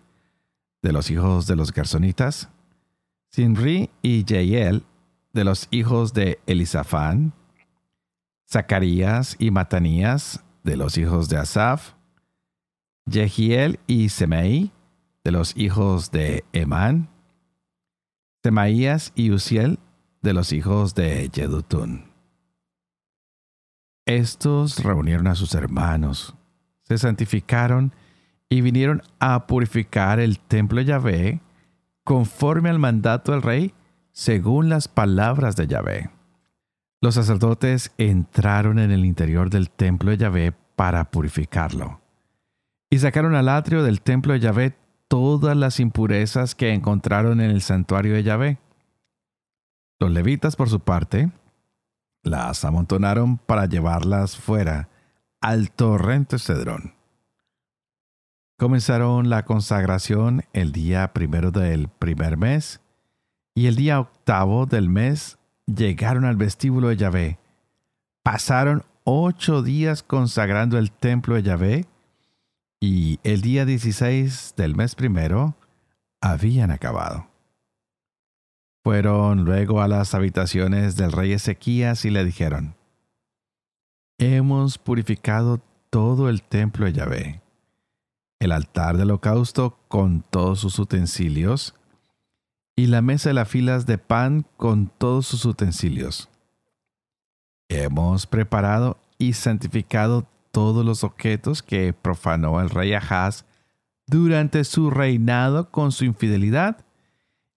de 0.81 0.91
los 0.91 1.11
hijos 1.11 1.45
de 1.45 1.55
los 1.55 1.71
Gersonitas, 1.71 2.49
Sinri 3.29 3.91
y 4.01 4.25
Jeiel, 4.27 4.83
de 5.33 5.43
los 5.43 5.67
hijos 5.69 6.13
de 6.13 6.39
Elisafán, 6.47 7.33
Zacarías 8.51 9.35
y 9.37 9.51
Matanías, 9.51 10.43
de 10.63 10.75
los 10.75 10.97
hijos 10.97 11.29
de 11.29 11.37
Asaf, 11.37 11.93
Jehiel 13.07 13.79
y 13.85 14.09
Semei, 14.09 14.71
de 15.23 15.31
los 15.31 15.55
hijos 15.55 16.09
de 16.09 16.43
Emán, 16.51 17.09
Semaías 18.41 19.11
y 19.13 19.29
Uziel, 19.29 19.77
de 20.21 20.33
los 20.33 20.51
hijos 20.53 20.95
de 20.95 21.29
Yedutun. 21.29 22.05
Estos 24.05 24.83
reunieron 24.83 25.27
a 25.27 25.35
sus 25.35 25.53
hermanos, 25.53 26.35
se 26.83 26.97
santificaron 26.97 27.93
y 28.49 28.61
vinieron 28.61 29.03
a 29.19 29.45
purificar 29.45 30.19
el 30.19 30.39
templo 30.39 30.79
de 30.79 30.85
Yahvé 30.85 31.41
conforme 32.03 32.69
al 32.69 32.79
mandato 32.79 33.31
del 33.31 33.43
rey, 33.43 33.73
según 34.11 34.67
las 34.67 34.87
palabras 34.87 35.55
de 35.55 35.67
Yahvé. 35.67 36.09
Los 37.01 37.15
sacerdotes 37.15 37.91
entraron 37.97 38.79
en 38.79 38.91
el 38.91 39.05
interior 39.05 39.49
del 39.49 39.69
templo 39.69 40.09
de 40.11 40.17
Yahvé 40.17 40.53
para 40.75 41.11
purificarlo. 41.11 42.01
Y 42.89 42.97
sacaron 42.97 43.35
al 43.35 43.47
atrio 43.47 43.83
del 43.83 44.01
templo 44.01 44.33
de 44.33 44.39
Yahvé 44.39 44.75
todas 45.07 45.55
las 45.55 45.79
impurezas 45.79 46.55
que 46.55 46.73
encontraron 46.73 47.41
en 47.41 47.51
el 47.51 47.61
santuario 47.61 48.15
de 48.15 48.23
Yahvé. 48.23 48.57
Los 49.99 50.11
levitas, 50.11 50.55
por 50.55 50.69
su 50.69 50.79
parte, 50.79 51.29
las 52.23 52.63
amontonaron 52.63 53.37
para 53.37 53.65
llevarlas 53.65 54.37
fuera 54.37 54.87
al 55.41 55.71
torrente 55.71 56.39
Cedrón. 56.39 56.93
Comenzaron 58.57 59.29
la 59.29 59.43
consagración 59.43 60.43
el 60.53 60.71
día 60.71 61.13
primero 61.13 61.51
del 61.51 61.89
primer 61.89 62.37
mes 62.37 62.81
y 63.55 63.67
el 63.67 63.75
día 63.75 63.99
octavo 63.99 64.65
del 64.65 64.89
mes 64.89 65.37
llegaron 65.65 66.25
al 66.25 66.35
vestíbulo 66.35 66.89
de 66.89 66.97
Yahvé. 66.97 67.39
Pasaron 68.23 68.83
ocho 69.03 69.61
días 69.63 70.03
consagrando 70.03 70.77
el 70.77 70.91
templo 70.91 71.35
de 71.35 71.43
Yahvé 71.43 71.85
y 72.79 73.19
el 73.23 73.41
día 73.41 73.65
16 73.65 74.53
del 74.55 74.75
mes 74.75 74.95
primero 74.95 75.55
habían 76.21 76.71
acabado. 76.71 77.28
Fueron 78.83 79.45
luego 79.45 79.81
a 79.81 79.87
las 79.87 80.13
habitaciones 80.13 80.95
del 80.95 81.11
rey 81.11 81.33
Ezequías 81.33 82.05
y 82.05 82.09
le 82.09 82.23
dijeron, 82.23 82.75
Hemos 84.17 84.77
purificado 84.77 85.61
todo 85.89 86.29
el 86.29 86.41
templo 86.43 86.85
de 86.85 86.93
Yahvé 86.93 87.41
el 88.39 88.53
altar 88.53 88.97
del 88.97 89.11
holocausto 89.11 89.77
con 89.87 90.23
todos 90.29 90.61
sus 90.61 90.79
utensilios, 90.79 91.75
y 92.75 92.87
la 92.87 93.01
mesa 93.01 93.29
de 93.29 93.33
las 93.33 93.49
filas 93.49 93.85
de 93.85 93.97
pan 93.97 94.45
con 94.55 94.87
todos 94.87 95.27
sus 95.27 95.43
utensilios. 95.43 96.29
Hemos 97.67 98.25
preparado 98.25 98.97
y 99.17 99.33
santificado 99.33 100.25
todos 100.51 100.85
los 100.85 101.03
objetos 101.03 101.61
que 101.61 101.93
profanó 101.93 102.61
el 102.61 102.69
rey 102.69 102.93
Ahaz 102.93 103.45
durante 104.07 104.63
su 104.63 104.89
reinado 104.89 105.69
con 105.69 105.91
su 105.91 106.05
infidelidad 106.05 106.85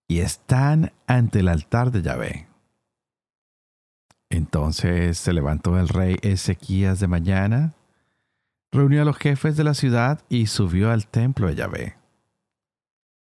y 0.09 0.19
están 0.19 0.93
ante 1.17 1.41
el 1.41 1.49
altar 1.49 1.91
de 1.91 2.03
Yahvé. 2.03 2.49
Entonces 4.31 5.19
se 5.19 5.33
levantó 5.33 5.79
el 5.79 5.89
rey 5.89 6.17
Ezequías 6.23 7.01
de 7.01 7.07
mañana, 7.07 7.75
reunió 8.71 9.03
a 9.03 9.05
los 9.05 9.19
jefes 9.19 9.57
de 9.57 9.65
la 9.65 9.75
ciudad 9.75 10.25
y 10.31 10.47
subió 10.47 10.91
al 10.91 11.07
templo 11.07 11.49
de 11.49 11.57
Yahvé. 11.57 11.97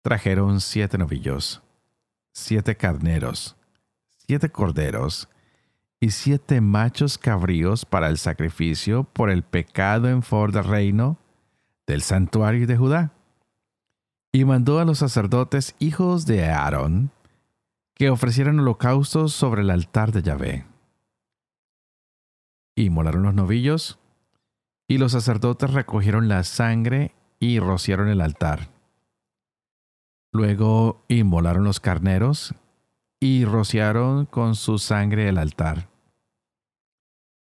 Trajeron 0.02 0.60
siete 0.60 0.96
novillos, 0.96 1.60
siete 2.32 2.76
carneros, 2.76 3.56
siete 4.28 4.50
corderos 4.50 5.28
y 5.98 6.10
siete 6.10 6.60
machos 6.60 7.18
cabríos 7.18 7.84
para 7.84 8.08
el 8.08 8.18
sacrificio 8.18 9.04
por 9.04 9.28
el 9.28 9.42
pecado 9.42 10.08
en 10.08 10.22
favor 10.22 10.52
del 10.52 10.64
reino 10.64 11.18
del 11.86 12.02
santuario 12.02 12.66
de 12.68 12.76
Judá. 12.76 13.12
Y 14.30 14.44
mandó 14.44 14.78
a 14.78 14.84
los 14.84 14.98
sacerdotes 14.98 15.74
hijos 15.80 16.26
de 16.26 16.48
Aarón 16.48 17.10
que 17.94 18.10
ofrecieran 18.10 18.58
holocaustos 18.60 19.32
sobre 19.32 19.62
el 19.62 19.70
altar 19.70 20.12
de 20.12 20.22
Yahvé. 20.22 20.66
Y 22.74 22.90
molaron 22.90 23.22
los 23.22 23.34
novillos 23.34 23.98
y 24.88 24.98
los 24.98 25.12
sacerdotes 25.12 25.72
recogieron 25.72 26.28
la 26.28 26.42
sangre 26.44 27.14
y 27.38 27.58
rociaron 27.58 28.08
el 28.08 28.20
altar. 28.20 28.70
Luego 30.32 31.04
inmolaron 31.08 31.64
los 31.64 31.80
carneros 31.80 32.54
y 33.20 33.44
rociaron 33.44 34.24
con 34.26 34.54
su 34.54 34.78
sangre 34.78 35.28
el 35.28 35.38
altar. 35.38 35.88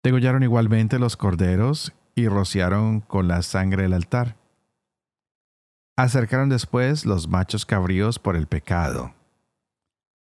Degollaron 0.03 0.43
igualmente 0.43 0.99
los 0.99 1.17
corderos 1.17 1.93
y 2.15 2.29
rociaron 2.29 3.01
con 3.01 3.29
la 3.29 3.43
sangre 3.43 3.85
el 3.85 3.93
altar. 3.93 4.37
Acercaron 5.97 6.49
después 6.49 7.05
los 7.05 7.29
machos 7.29 7.67
cabríos 7.67 8.19
por 8.19 8.35
el 8.35 8.47
pecado 8.47 9.15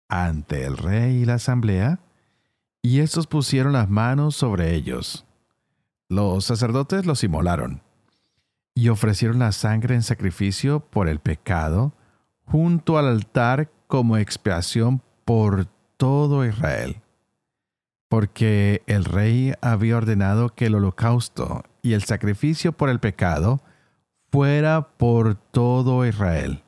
ante 0.10 0.66
el 0.66 0.78
rey 0.78 1.18
y 1.18 1.26
la 1.26 1.36
asamblea, 1.36 2.00
y 2.82 3.00
estos 3.00 3.28
pusieron 3.28 3.74
las 3.74 3.90
manos 3.90 4.36
sobre 4.36 4.74
ellos 4.76 5.28
los 6.10 6.46
sacerdotes 6.46 7.06
los 7.06 7.24
inmolaron 7.24 7.82
y 8.74 8.90
ofrecieron 8.90 9.40
la 9.40 9.52
sangre 9.52 9.96
en 9.96 10.04
sacrificio 10.04 10.80
por 10.80 11.10
el 11.10 11.20
pecado 11.20 11.94
junto 12.46 12.98
al 12.98 13.08
altar 13.08 13.70
como 13.88 14.18
expiación 14.18 15.02
por 15.26 15.66
todo 15.98 16.46
Israel. 16.46 17.02
Porque 18.08 18.84
el 18.88 19.04
rey 19.04 19.54
había 19.62 19.98
ordenado 19.98 20.50
que 20.56 20.68
el 20.68 20.76
holocausto 20.76 21.64
y 21.82 21.94
el 21.94 22.04
sacrificio 22.04 22.72
por 22.72 22.90
el 22.90 23.00
pecado 23.00 23.62
fuera 24.32 24.88
por 24.98 25.36
todo 25.36 26.06
Israel. 26.06 26.64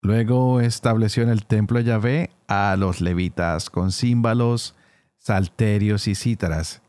Luego 0.00 0.60
estableció 0.60 1.22
en 1.22 1.28
el 1.28 1.44
templo 1.44 1.78
de 1.78 1.84
Yahvé 1.84 2.30
a 2.46 2.76
los 2.78 3.00
levitas 3.00 3.68
con 3.68 3.90
címbalos, 3.90 4.74
salterios 5.16 6.06
y 6.06 6.14
cítaras, 6.14 6.82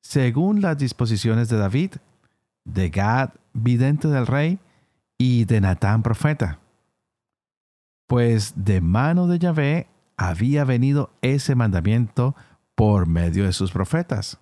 según 0.00 0.60
las 0.60 0.78
disposiciones 0.78 1.48
de 1.48 1.56
David, 1.56 1.92
de 2.64 2.90
Gad, 2.90 3.30
vidente 3.52 4.08
del 4.08 4.26
rey, 4.26 4.58
y 5.18 5.44
de 5.44 5.60
Natán, 5.60 6.02
profeta. 6.02 6.60
Pues 8.06 8.52
de 8.56 8.80
mano 8.80 9.26
de 9.26 9.38
Yahvé 9.38 9.88
había 10.16 10.64
venido 10.64 11.10
ese 11.22 11.54
mandamiento 11.54 12.34
por 12.74 13.06
medio 13.06 13.44
de 13.44 13.52
sus 13.52 13.72
profetas. 13.72 14.38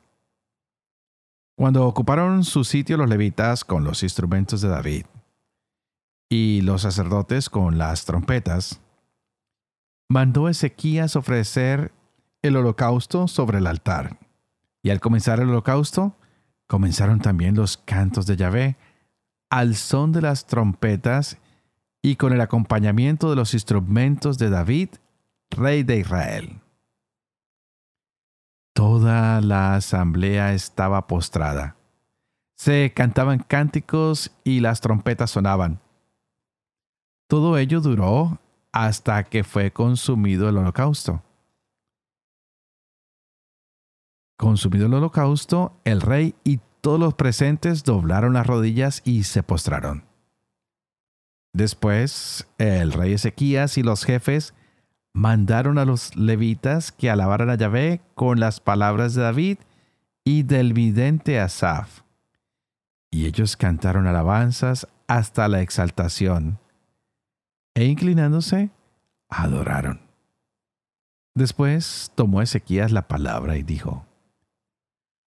Cuando 1.57 1.87
ocuparon 1.87 2.45
su 2.45 2.65
sitio 2.65 2.97
los 2.97 3.09
levitas 3.09 3.65
con 3.65 3.85
los 3.85 4.03
instrumentos 4.03 4.61
de 4.61 4.69
David 4.69 5.07
y 6.33 6.63
los 6.63 6.81
sacerdotes 6.81 7.51
con 7.51 7.77
las 7.77 8.07
trompetas, 8.07 8.81
mandó 10.09 10.49
Ezequías 10.49 11.15
ofrecer 11.15 11.93
el 12.41 12.57
holocausto 12.57 13.29
sobre 13.29 13.59
el 13.59 13.67
altar. 13.67 14.19
Y 14.83 14.89
al 14.89 14.99
comenzar 14.99 15.41
el 15.41 15.51
holocausto, 15.51 16.17
comenzaron 16.67 17.21
también 17.21 17.55
los 17.55 17.77
cantos 17.77 18.25
de 18.25 18.37
Yahvé, 18.37 18.79
al 19.51 19.75
son 19.75 20.13
de 20.13 20.23
las 20.23 20.47
trompetas 20.47 21.37
y 22.01 22.17
con 22.17 22.33
el 22.33 22.41
acompañamiento 22.41 23.29
de 23.29 23.37
los 23.37 23.53
instrumentos 23.53 24.39
de 24.39 24.49
David, 24.49 24.89
rey 25.51 25.83
de 25.83 25.99
Israel. 25.99 26.61
Toda 28.73 29.43
la 29.43 29.75
asamblea 29.75 30.55
estaba 30.55 31.07
postrada, 31.07 31.77
Se 32.57 32.91
cantaban 32.97 33.41
cánticos 33.41 34.33
y 34.45 34.61
las 34.61 34.81
trompetas 34.81 35.31
sonaban. 35.31 35.83
Todo 37.33 37.57
ello 37.57 37.81
duró 37.81 38.43
hasta 38.73 39.25
que 39.25 39.43
fue 39.43 39.71
consumido 39.71 40.51
el 40.51 40.59
holocausto. 40.59 41.23
Consumido 44.37 44.85
el 44.85 44.93
holocausto, 44.93 45.81
el 45.85 46.03
rey 46.03 46.35
y 46.45 46.61
todos 46.83 47.01
los 47.01 47.15
presentes 47.15 47.85
doblaron 47.85 48.35
las 48.35 48.47
rodillas 48.47 49.01
y 49.07 49.23
se 49.23 49.43
postraron. 49.43 50.05
Después, 51.55 52.47
el 52.59 52.93
rey 52.93 53.15
Ezequías 53.15 53.79
y 53.79 53.83
los 53.83 54.05
jefes 54.05 54.53
mandaron 55.15 55.79
a 55.79 55.87
los 55.87 56.15
levitas 56.15 56.93
que 56.93 57.09
alabaran 57.09 57.49
a 57.49 57.55
Yahvé 57.55 58.03
con 58.15 58.41
las 58.41 58.61
palabras 58.61 59.15
de 59.15 59.23
David 59.23 59.59
y 60.23 60.43
del 60.43 60.75
vidente 60.75 61.41
Asaf. 61.41 62.03
Y 63.11 63.25
ellos 63.25 63.57
cantaron 63.57 64.07
alabanzas 64.07 64.87
hasta 65.07 65.49
la 65.49 65.63
exaltación, 65.63 66.59
e 67.75 67.85
inclinándose, 67.85 68.71
adoraron. 69.29 70.01
Después 71.35 72.13
tomó 72.15 72.43
Ezequías 72.43 72.93
la 72.93 73.09
palabra 73.09 73.57
y 73.57 73.63
dijo, 73.63 74.07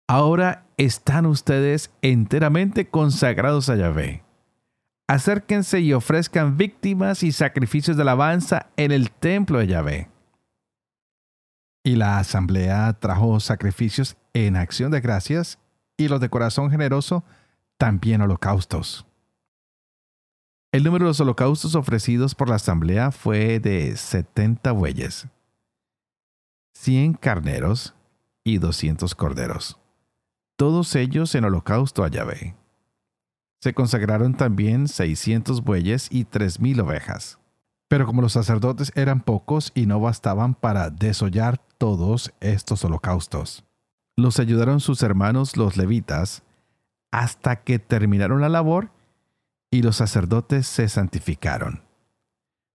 Ahora 0.07 0.65
están 0.77 1.25
ustedes 1.25 1.91
enteramente 2.01 2.89
consagrados 2.89 3.69
a 3.69 3.75
Yahvé 3.75 4.23
acérquense 5.11 5.81
y 5.81 5.91
ofrezcan 5.91 6.55
víctimas 6.55 7.21
y 7.21 7.33
sacrificios 7.33 7.97
de 7.97 8.03
alabanza 8.03 8.67
en 8.77 8.93
el 8.93 9.11
templo 9.11 9.59
de 9.59 9.67
Yahvé. 9.67 10.09
Y 11.83 11.97
la 11.97 12.17
asamblea 12.17 12.93
trajo 12.93 13.41
sacrificios 13.41 14.15
en 14.33 14.55
acción 14.55 14.89
de 14.89 15.01
gracias 15.01 15.59
y 15.97 16.07
los 16.07 16.21
de 16.21 16.29
corazón 16.29 16.71
generoso 16.71 17.25
también 17.77 18.21
holocaustos. 18.21 19.05
El 20.73 20.85
número 20.85 21.03
de 21.03 21.09
los 21.09 21.19
holocaustos 21.19 21.75
ofrecidos 21.75 22.33
por 22.33 22.47
la 22.47 22.55
asamblea 22.55 23.11
fue 23.11 23.59
de 23.59 23.93
70 23.93 24.71
bueyes, 24.71 25.27
100 26.75 27.15
carneros 27.15 27.93
y 28.45 28.57
200 28.57 29.13
corderos, 29.13 29.77
todos 30.55 30.95
ellos 30.95 31.35
en 31.35 31.43
holocausto 31.43 32.05
a 32.05 32.07
Yahvé. 32.07 32.55
Se 33.59 33.73
consagraron 33.73 34.33
también 34.33 34.87
600 34.87 35.61
bueyes 35.61 36.07
y 36.09 36.23
3.000 36.23 36.81
ovejas. 36.81 37.37
Pero 37.89 38.05
como 38.05 38.21
los 38.21 38.31
sacerdotes 38.31 38.93
eran 38.95 39.19
pocos 39.19 39.73
y 39.75 39.87
no 39.87 39.99
bastaban 39.99 40.55
para 40.55 40.89
desollar 40.89 41.57
todos 41.77 42.33
estos 42.39 42.85
holocaustos, 42.85 43.65
los 44.15 44.39
ayudaron 44.39 44.79
sus 44.79 45.03
hermanos 45.03 45.57
los 45.57 45.75
levitas 45.75 46.43
hasta 47.11 47.57
que 47.57 47.77
terminaron 47.77 48.39
la 48.39 48.47
labor 48.47 48.89
y 49.71 49.81
los 49.81 49.95
sacerdotes 49.95 50.67
se 50.67 50.89
santificaron. 50.89 51.83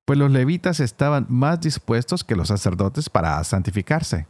Pues 0.06 0.18
los 0.18 0.30
levitas 0.30 0.80
estaban 0.80 1.26
más 1.28 1.60
dispuestos 1.60 2.24
que 2.24 2.36
los 2.36 2.48
sacerdotes 2.48 3.10
para 3.10 3.42
santificarse. 3.44 4.26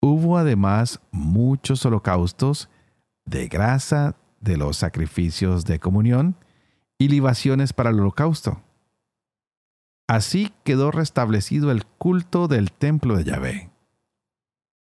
Hubo 0.00 0.38
además 0.38 1.00
muchos 1.10 1.84
holocaustos 1.84 2.68
de 3.24 3.48
grasa, 3.48 4.14
de 4.40 4.56
los 4.56 4.76
sacrificios 4.76 5.64
de 5.64 5.80
comunión 5.80 6.36
y 6.98 7.08
libaciones 7.08 7.72
para 7.72 7.90
el 7.90 7.98
holocausto. 7.98 8.62
Así 10.06 10.52
quedó 10.62 10.92
restablecido 10.92 11.72
el 11.72 11.84
culto 11.84 12.46
del 12.46 12.70
templo 12.70 13.16
de 13.16 13.24
Yahvé. 13.24 13.70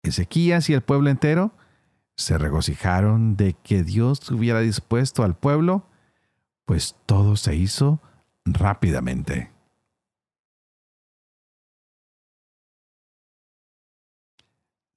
Ezequías 0.03 0.69
y 0.69 0.73
el 0.73 0.81
pueblo 0.81 1.09
entero 1.09 1.53
se 2.17 2.37
regocijaron 2.37 3.37
de 3.37 3.53
que 3.53 3.83
Dios 3.83 4.29
hubiera 4.31 4.59
dispuesto 4.59 5.23
al 5.23 5.35
pueblo, 5.35 5.87
pues 6.65 6.95
todo 7.05 7.37
se 7.37 7.55
hizo 7.55 8.01
rápidamente. 8.43 9.51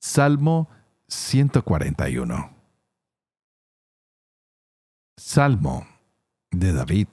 Salmo 0.01 0.69
141 1.09 2.61
Salmo 5.19 5.87
de 6.51 6.73
David. 6.73 7.09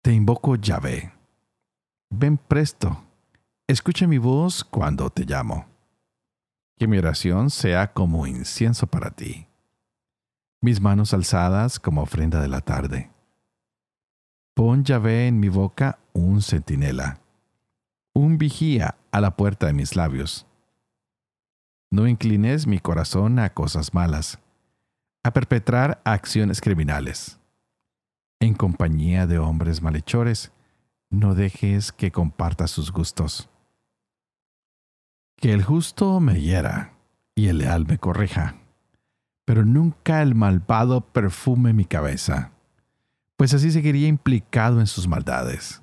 Te 0.00 0.12
invoco 0.12 0.54
Yahvé. 0.54 1.12
Ven 2.08 2.38
presto, 2.38 3.04
escucha 3.66 4.06
mi 4.06 4.18
voz 4.18 4.62
cuando 4.62 5.10
te 5.10 5.24
llamo. 5.24 5.66
Que 6.78 6.86
mi 6.86 6.98
oración 6.98 7.50
sea 7.50 7.92
como 7.92 8.26
incienso 8.26 8.86
para 8.86 9.10
ti. 9.10 9.46
Mis 10.60 10.80
manos 10.80 11.12
alzadas 11.12 11.78
como 11.78 12.02
ofrenda 12.02 12.40
de 12.40 12.48
la 12.48 12.60
tarde. 12.60 13.10
Pon 14.54 14.84
Yahvé 14.84 15.28
en 15.28 15.40
mi 15.40 15.48
boca 15.48 15.98
un 16.12 16.42
centinela, 16.42 17.20
un 18.12 18.38
vigía 18.38 18.96
a 19.12 19.20
la 19.20 19.36
puerta 19.36 19.66
de 19.66 19.72
mis 19.72 19.94
labios. 19.94 20.46
No 21.90 22.06
inclines 22.06 22.66
mi 22.66 22.80
corazón 22.80 23.38
a 23.38 23.54
cosas 23.54 23.94
malas 23.94 24.40
a 25.24 25.32
perpetrar 25.32 26.00
acciones 26.04 26.60
criminales. 26.60 27.38
En 28.40 28.54
compañía 28.54 29.26
de 29.26 29.38
hombres 29.38 29.82
malhechores, 29.82 30.52
no 31.10 31.34
dejes 31.34 31.92
que 31.92 32.10
comparta 32.10 32.66
sus 32.66 32.92
gustos. 32.92 33.48
Que 35.40 35.52
el 35.52 35.62
justo 35.62 36.18
me 36.18 36.40
hiera 36.40 36.94
y 37.34 37.46
el 37.46 37.58
leal 37.58 37.86
me 37.86 37.98
corrija, 37.98 38.56
pero 39.44 39.64
nunca 39.64 40.20
el 40.20 40.34
malvado 40.34 41.00
perfume 41.00 41.72
mi 41.72 41.84
cabeza, 41.84 42.50
pues 43.36 43.54
así 43.54 43.70
seguiría 43.70 44.08
implicado 44.08 44.80
en 44.80 44.88
sus 44.88 45.06
maldades. 45.06 45.80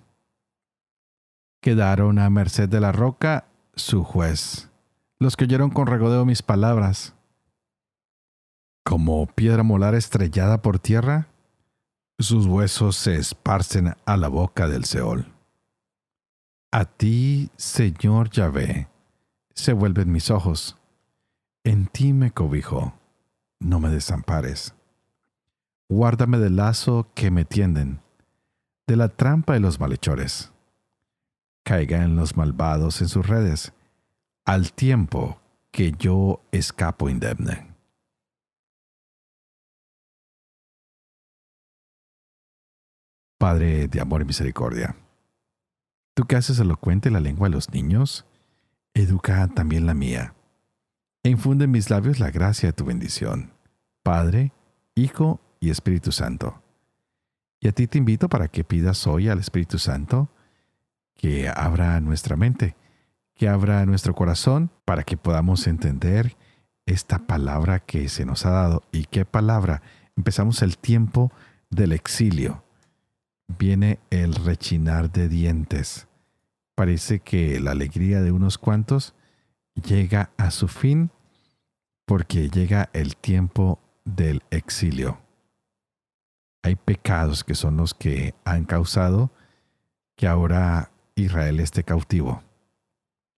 Quedaron 1.62 2.20
a 2.20 2.30
merced 2.30 2.68
de 2.68 2.82
la 2.82 2.92
roca 2.92 3.48
su 3.76 4.04
juez, 4.04 4.70
los 5.20 5.38
que 5.38 5.46
oyeron 5.46 5.70
con 5.70 5.88
regodeo 5.88 6.26
mis 6.26 6.42
palabras, 6.42 7.16
como 8.84 9.26
piedra 9.26 9.64
molar 9.64 9.96
estrellada 9.96 10.62
por 10.62 10.78
tierra, 10.78 11.30
sus 12.20 12.46
huesos 12.46 12.96
se 12.96 13.16
esparcen 13.16 13.96
a 14.06 14.18
la 14.18 14.28
boca 14.28 14.68
del 14.68 14.86
Seol. 14.86 15.26
A 16.72 16.86
ti, 16.86 17.50
Señor 17.58 18.30
Yahvé, 18.30 18.88
se 19.56 19.74
vuelven 19.74 20.12
mis 20.12 20.30
ojos. 20.30 20.78
En 21.64 21.88
ti 21.88 22.14
me 22.14 22.32
cobijo, 22.32 22.94
no 23.60 23.80
me 23.80 23.90
desampares. 23.90 24.76
Guárdame 25.90 26.38
del 26.38 26.58
lazo 26.58 27.08
que 27.16 27.32
me 27.32 27.46
tienden, 27.46 28.02
de 28.88 28.96
la 28.96 29.10
trampa 29.10 29.54
de 29.54 29.60
los 29.60 29.80
malhechores. 29.80 30.52
Caigan 31.64 32.16
los 32.16 32.38
malvados 32.38 33.02
en 33.02 33.08
sus 33.08 33.26
redes, 33.26 33.74
al 34.46 34.74
tiempo 34.74 35.40
que 35.72 35.92
yo 35.98 36.42
escapo 36.52 37.10
indemne. 37.10 37.74
Padre 43.38 43.88
de 43.88 44.02
amor 44.02 44.22
y 44.22 44.26
misericordia, 44.26 44.96
tú 46.14 46.26
que 46.26 46.36
haces 46.36 46.60
elocuente 46.60 47.12
la 47.12 47.20
lengua 47.20 47.50
de 47.50 47.56
los 47.56 47.72
niños, 47.72 48.26
educa 48.96 49.48
también 49.50 49.86
la 49.86 49.94
mía, 49.94 50.34
e 51.22 51.30
infunde 51.30 51.66
en 51.66 51.72
mis 51.72 51.92
labios 51.92 52.20
la 52.20 52.32
gracia 52.32 52.70
de 52.70 52.74
tu 52.74 52.86
bendición, 52.86 53.54
Padre, 54.02 54.52
Hijo 54.96 55.40
y 55.60 55.70
Espíritu 55.70 56.12
Santo. 56.12 56.64
Y 57.60 57.68
a 57.68 57.72
ti 57.72 57.86
te 57.86 58.00
invito 58.00 58.28
para 58.30 58.48
que 58.48 58.64
pidas 58.64 59.06
hoy 59.06 59.30
al 59.30 59.38
Espíritu 59.38 59.78
Santo 59.78 60.30
que 61.16 61.48
abra 61.48 62.00
nuestra 62.02 62.36
mente, 62.36 62.76
que 63.36 63.48
abra 63.48 63.86
nuestro 63.86 64.16
corazón 64.16 64.72
para 64.86 65.04
que 65.04 65.18
podamos 65.18 65.68
entender 65.68 66.36
esta 66.88 67.20
palabra 67.28 67.80
que 67.82 68.10
se 68.10 68.26
nos 68.26 68.48
ha 68.48 68.50
dado. 68.50 68.84
¿Y 68.92 69.06
qué 69.06 69.26
palabra? 69.26 69.84
Empezamos 70.16 70.64
el 70.64 70.78
tiempo 70.80 71.32
del 71.70 71.92
exilio 71.92 72.66
viene 73.48 74.00
el 74.10 74.34
rechinar 74.36 75.12
de 75.12 75.30
dientes. 75.30 76.08
Parece 76.76 77.20
que 77.20 77.60
la 77.60 77.72
alegría 77.72 78.22
de 78.22 78.32
unos 78.32 78.58
cuantos 78.58 79.16
llega 79.76 80.32
a 80.38 80.52
su 80.52 80.68
fin 80.68 81.12
porque 82.06 82.50
llega 82.50 82.90
el 82.94 83.16
tiempo 83.16 83.80
del 84.04 84.44
exilio. 84.52 85.20
Hay 86.64 86.76
pecados 86.76 87.44
que 87.44 87.56
son 87.56 87.78
los 87.78 87.94
que 87.94 88.36
han 88.44 88.66
causado 88.66 89.32
que 90.16 90.28
ahora 90.28 90.92
Israel 91.16 91.60
esté 91.60 91.84
cautivo. 91.84 92.44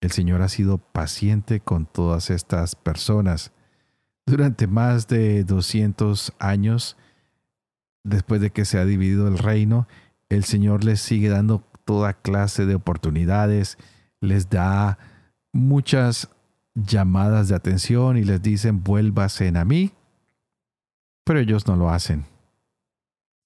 El 0.00 0.10
Señor 0.10 0.42
ha 0.42 0.48
sido 0.48 0.78
paciente 0.78 1.60
con 1.60 1.86
todas 1.86 2.30
estas 2.30 2.74
personas. 2.74 3.52
Durante 4.26 4.66
más 4.66 5.08
de 5.08 5.44
200 5.44 6.32
años 6.38 6.96
después 8.06 8.40
de 8.40 8.50
que 8.50 8.64
se 8.64 8.78
ha 8.78 8.84
dividido 8.84 9.28
el 9.28 9.38
reino, 9.38 9.88
el 10.28 10.44
Señor 10.44 10.84
les 10.84 11.00
sigue 11.00 11.28
dando 11.28 11.60
toda 11.86 12.12
clase 12.12 12.66
de 12.66 12.74
oportunidades, 12.74 13.78
les 14.20 14.50
da 14.50 14.98
muchas 15.52 16.28
llamadas 16.74 17.48
de 17.48 17.54
atención 17.54 18.18
y 18.18 18.24
les 18.24 18.42
dicen 18.42 18.82
vuélvasen 18.84 19.56
a 19.56 19.64
mí. 19.64 19.94
Pero 21.24 21.38
ellos 21.38 21.66
no 21.66 21.76
lo 21.76 21.88
hacen. 21.88 22.26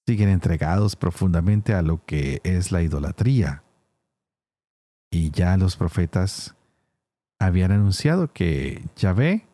Siguen 0.07 0.31
entregados 0.31 0.97
profundamente 0.97 1.75
a 1.75 1.83
lo 1.83 2.05
que 2.05 2.41
es 2.43 2.73
la 2.73 2.83
idolatría. 2.83 3.63
Y 5.13 5.31
ya 5.31 5.57
los 5.57 5.77
profetas 5.77 6.57
habían 7.39 7.73
anunciado 7.73 8.33
que 8.33 8.83
Yahvé 8.97 9.47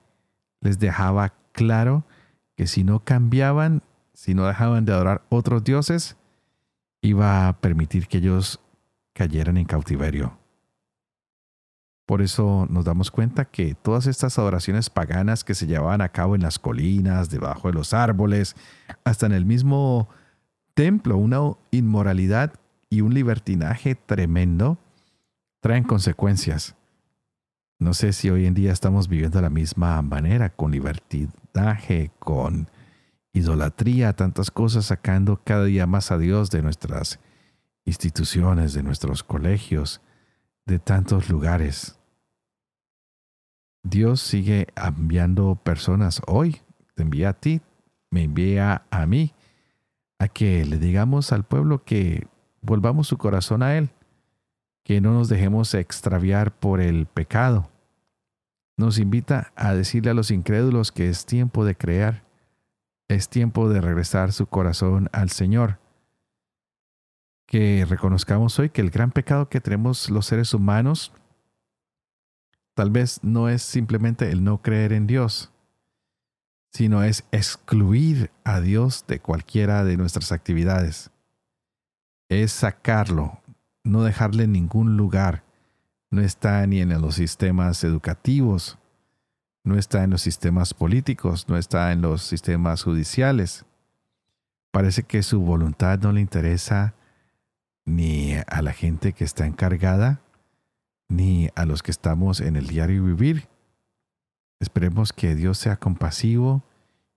les 0.60 0.78
dejaba 0.78 1.34
claro 1.52 2.04
que 2.56 2.66
si 2.66 2.84
no 2.84 3.00
cambiaban, 3.00 3.82
si 4.14 4.34
no 4.34 4.46
dejaban 4.46 4.84
de 4.84 4.92
adorar 4.92 5.22
otros 5.28 5.64
dioses, 5.64 6.16
iba 7.02 7.48
a 7.48 7.60
permitir 7.60 8.08
que 8.08 8.18
ellos 8.18 8.60
cayeran 9.16 9.56
en 9.56 9.64
cautiverio. 9.64 10.38
Por 12.06 12.22
eso 12.22 12.66
nos 12.70 12.84
damos 12.84 13.10
cuenta 13.10 13.46
que 13.46 13.74
todas 13.74 14.06
estas 14.06 14.38
adoraciones 14.38 14.90
paganas 14.90 15.42
que 15.42 15.54
se 15.54 15.66
llevaban 15.66 16.02
a 16.02 16.10
cabo 16.10 16.36
en 16.36 16.42
las 16.42 16.58
colinas, 16.58 17.30
debajo 17.30 17.68
de 17.68 17.74
los 17.74 17.94
árboles, 17.94 18.54
hasta 19.04 19.26
en 19.26 19.32
el 19.32 19.44
mismo 19.44 20.08
templo, 20.74 21.16
una 21.16 21.54
inmoralidad 21.72 22.52
y 22.90 23.00
un 23.00 23.14
libertinaje 23.14 23.94
tremendo, 23.96 24.78
traen 25.60 25.82
consecuencias. 25.82 26.76
No 27.80 27.94
sé 27.94 28.12
si 28.12 28.30
hoy 28.30 28.46
en 28.46 28.54
día 28.54 28.72
estamos 28.72 29.08
viviendo 29.08 29.38
de 29.38 29.42
la 29.42 29.50
misma 29.50 30.00
manera, 30.02 30.50
con 30.50 30.70
libertinaje, 30.70 32.12
con 32.20 32.68
idolatría, 33.32 34.12
tantas 34.12 34.50
cosas 34.50 34.86
sacando 34.86 35.40
cada 35.42 35.64
día 35.64 35.86
más 35.86 36.12
a 36.12 36.18
Dios 36.18 36.50
de 36.50 36.62
nuestras 36.62 37.18
instituciones, 37.86 38.74
de 38.74 38.82
nuestros 38.82 39.22
colegios, 39.22 40.02
de 40.66 40.78
tantos 40.78 41.30
lugares. 41.30 41.98
Dios 43.82 44.20
sigue 44.20 44.66
enviando 44.76 45.54
personas 45.54 46.20
hoy, 46.26 46.60
te 46.94 47.04
envía 47.04 47.30
a 47.30 47.32
ti, 47.32 47.62
me 48.10 48.24
envía 48.24 48.84
a 48.90 49.06
mí, 49.06 49.32
a 50.18 50.28
que 50.28 50.64
le 50.64 50.78
digamos 50.78 51.32
al 51.32 51.44
pueblo 51.44 51.84
que 51.84 52.26
volvamos 52.60 53.06
su 53.06 53.16
corazón 53.16 53.62
a 53.62 53.76
Él, 53.78 53.90
que 54.82 55.00
no 55.00 55.12
nos 55.12 55.28
dejemos 55.28 55.72
extraviar 55.74 56.52
por 56.58 56.80
el 56.80 57.06
pecado. 57.06 57.70
Nos 58.76 58.98
invita 58.98 59.52
a 59.54 59.74
decirle 59.74 60.10
a 60.10 60.14
los 60.14 60.30
incrédulos 60.32 60.90
que 60.90 61.08
es 61.08 61.24
tiempo 61.24 61.64
de 61.64 61.76
creer, 61.76 62.24
es 63.08 63.28
tiempo 63.28 63.68
de 63.68 63.80
regresar 63.80 64.32
su 64.32 64.46
corazón 64.46 65.08
al 65.12 65.30
Señor 65.30 65.78
que 67.46 67.86
reconozcamos 67.88 68.58
hoy 68.58 68.70
que 68.70 68.80
el 68.80 68.90
gran 68.90 69.12
pecado 69.12 69.48
que 69.48 69.60
tenemos 69.60 70.10
los 70.10 70.26
seres 70.26 70.52
humanos 70.52 71.12
tal 72.74 72.90
vez 72.90 73.20
no 73.22 73.48
es 73.48 73.62
simplemente 73.62 74.30
el 74.30 74.44
no 74.44 74.60
creer 74.60 74.92
en 74.92 75.06
Dios, 75.06 75.50
sino 76.72 77.02
es 77.02 77.24
excluir 77.32 78.30
a 78.44 78.60
Dios 78.60 79.04
de 79.06 79.20
cualquiera 79.20 79.82
de 79.84 79.96
nuestras 79.96 80.30
actividades. 80.30 81.10
Es 82.28 82.52
sacarlo, 82.52 83.40
no 83.82 84.02
dejarle 84.02 84.46
ningún 84.46 84.96
lugar. 84.96 85.44
No 86.10 86.20
está 86.20 86.66
ni 86.66 86.80
en 86.80 87.00
los 87.00 87.14
sistemas 87.14 87.82
educativos, 87.82 88.78
no 89.64 89.78
está 89.78 90.04
en 90.04 90.10
los 90.10 90.20
sistemas 90.22 90.74
políticos, 90.74 91.48
no 91.48 91.56
está 91.56 91.92
en 91.92 92.02
los 92.02 92.22
sistemas 92.22 92.82
judiciales. 92.82 93.64
Parece 94.70 95.02
que 95.02 95.22
su 95.22 95.40
voluntad 95.40 95.98
no 96.00 96.12
le 96.12 96.20
interesa 96.20 96.95
ni 97.86 98.34
a 98.34 98.60
la 98.60 98.72
gente 98.72 99.14
que 99.14 99.24
está 99.24 99.46
encargada, 99.46 100.20
ni 101.08 101.48
a 101.54 101.64
los 101.64 101.82
que 101.82 101.92
estamos 101.92 102.40
en 102.40 102.56
el 102.56 102.66
diario 102.66 103.04
vivir. 103.04 103.48
Esperemos 104.60 105.12
que 105.12 105.34
Dios 105.34 105.56
sea 105.56 105.76
compasivo 105.76 106.64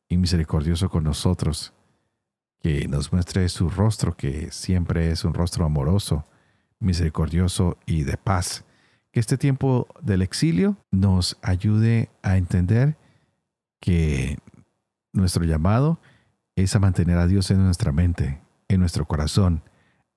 y 0.07 0.17
misericordioso 0.17 0.89
con 0.89 1.03
nosotros, 1.03 1.73
que 2.61 2.87
nos 2.87 3.11
muestre 3.11 3.49
su 3.49 3.69
rostro, 3.69 4.15
que 4.15 4.51
siempre 4.51 5.11
es 5.11 5.25
un 5.25 5.33
rostro 5.33 5.65
amoroso, 5.65 6.23
misericordioso 6.79 7.77
y 7.85 8.03
de 8.03 8.17
paz. 8.17 8.63
Que 9.11 9.19
este 9.19 9.37
tiempo 9.37 9.87
del 10.01 10.21
exilio 10.21 10.77
nos 10.91 11.37
ayude 11.41 12.09
a 12.21 12.37
entender 12.37 12.95
que 13.79 14.37
nuestro 15.13 15.45
llamado 15.45 15.99
es 16.55 16.75
a 16.75 16.79
mantener 16.79 17.17
a 17.17 17.25
Dios 17.25 17.49
en 17.49 17.63
nuestra 17.63 17.91
mente, 17.91 18.39
en 18.67 18.81
nuestro 18.81 19.05
corazón, 19.05 19.63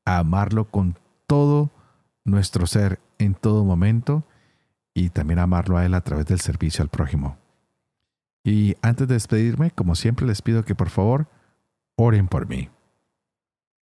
a 0.05 0.19
amarlo 0.19 0.71
con 0.71 0.99
todo 1.27 1.71
nuestro 2.25 2.67
ser 2.67 3.01
en 3.19 3.35
todo 3.35 3.65
momento 3.65 4.25
y 4.95 5.11
también 5.11 5.38
amarlo 5.38 5.77
a 5.77 5.85
Él 5.85 5.95
a 5.95 6.03
través 6.03 6.27
del 6.27 6.41
servicio 6.41 6.83
al 6.83 6.88
prójimo. 6.88 7.38
Y 8.45 8.77
antes 8.83 9.07
de 9.09 9.15
despedirme, 9.15 9.71
como 9.71 9.95
siempre 9.95 10.27
les 10.27 10.43
pido 10.43 10.65
que 10.65 10.75
por 10.75 10.91
favor 10.91 11.29
oren 11.97 12.29
por 12.29 12.49
mí, 12.49 12.71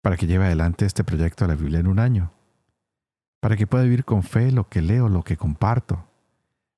para 0.01 0.15
que 0.15 0.27
lleve 0.27 0.45
adelante 0.45 0.85
este 0.85 1.03
proyecto 1.03 1.45
de 1.45 1.53
la 1.53 1.59
Biblia 1.59 1.79
en 1.79 1.87
un 1.87 1.99
año, 1.99 2.31
para 3.39 3.57
que 3.57 3.67
pueda 3.67 3.83
vivir 3.83 4.05
con 4.05 4.23
fe 4.23 4.51
lo 4.51 4.69
que 4.69 4.81
leo, 4.81 5.09
lo 5.09 5.23
que 5.23 5.37
comparto, 5.37 6.05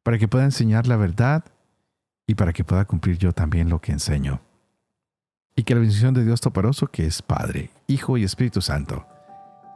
para 0.03 0.17
que 0.17 0.27
pueda 0.27 0.45
enseñar 0.45 0.87
la 0.87 0.97
verdad 0.97 1.45
y 2.25 2.35
para 2.35 2.53
que 2.53 2.63
pueda 2.63 2.85
cumplir 2.85 3.17
yo 3.17 3.31
también 3.31 3.69
lo 3.69 3.79
que 3.79 3.91
enseño. 3.91 4.41
Y 5.55 5.63
que 5.63 5.75
la 5.75 5.81
bendición 5.81 6.13
de 6.13 6.23
Dios 6.23 6.41
Toporoso, 6.41 6.87
que 6.87 7.05
es 7.05 7.21
Padre, 7.21 7.69
Hijo 7.87 8.17
y 8.17 8.23
Espíritu 8.23 8.61
Santo, 8.61 9.05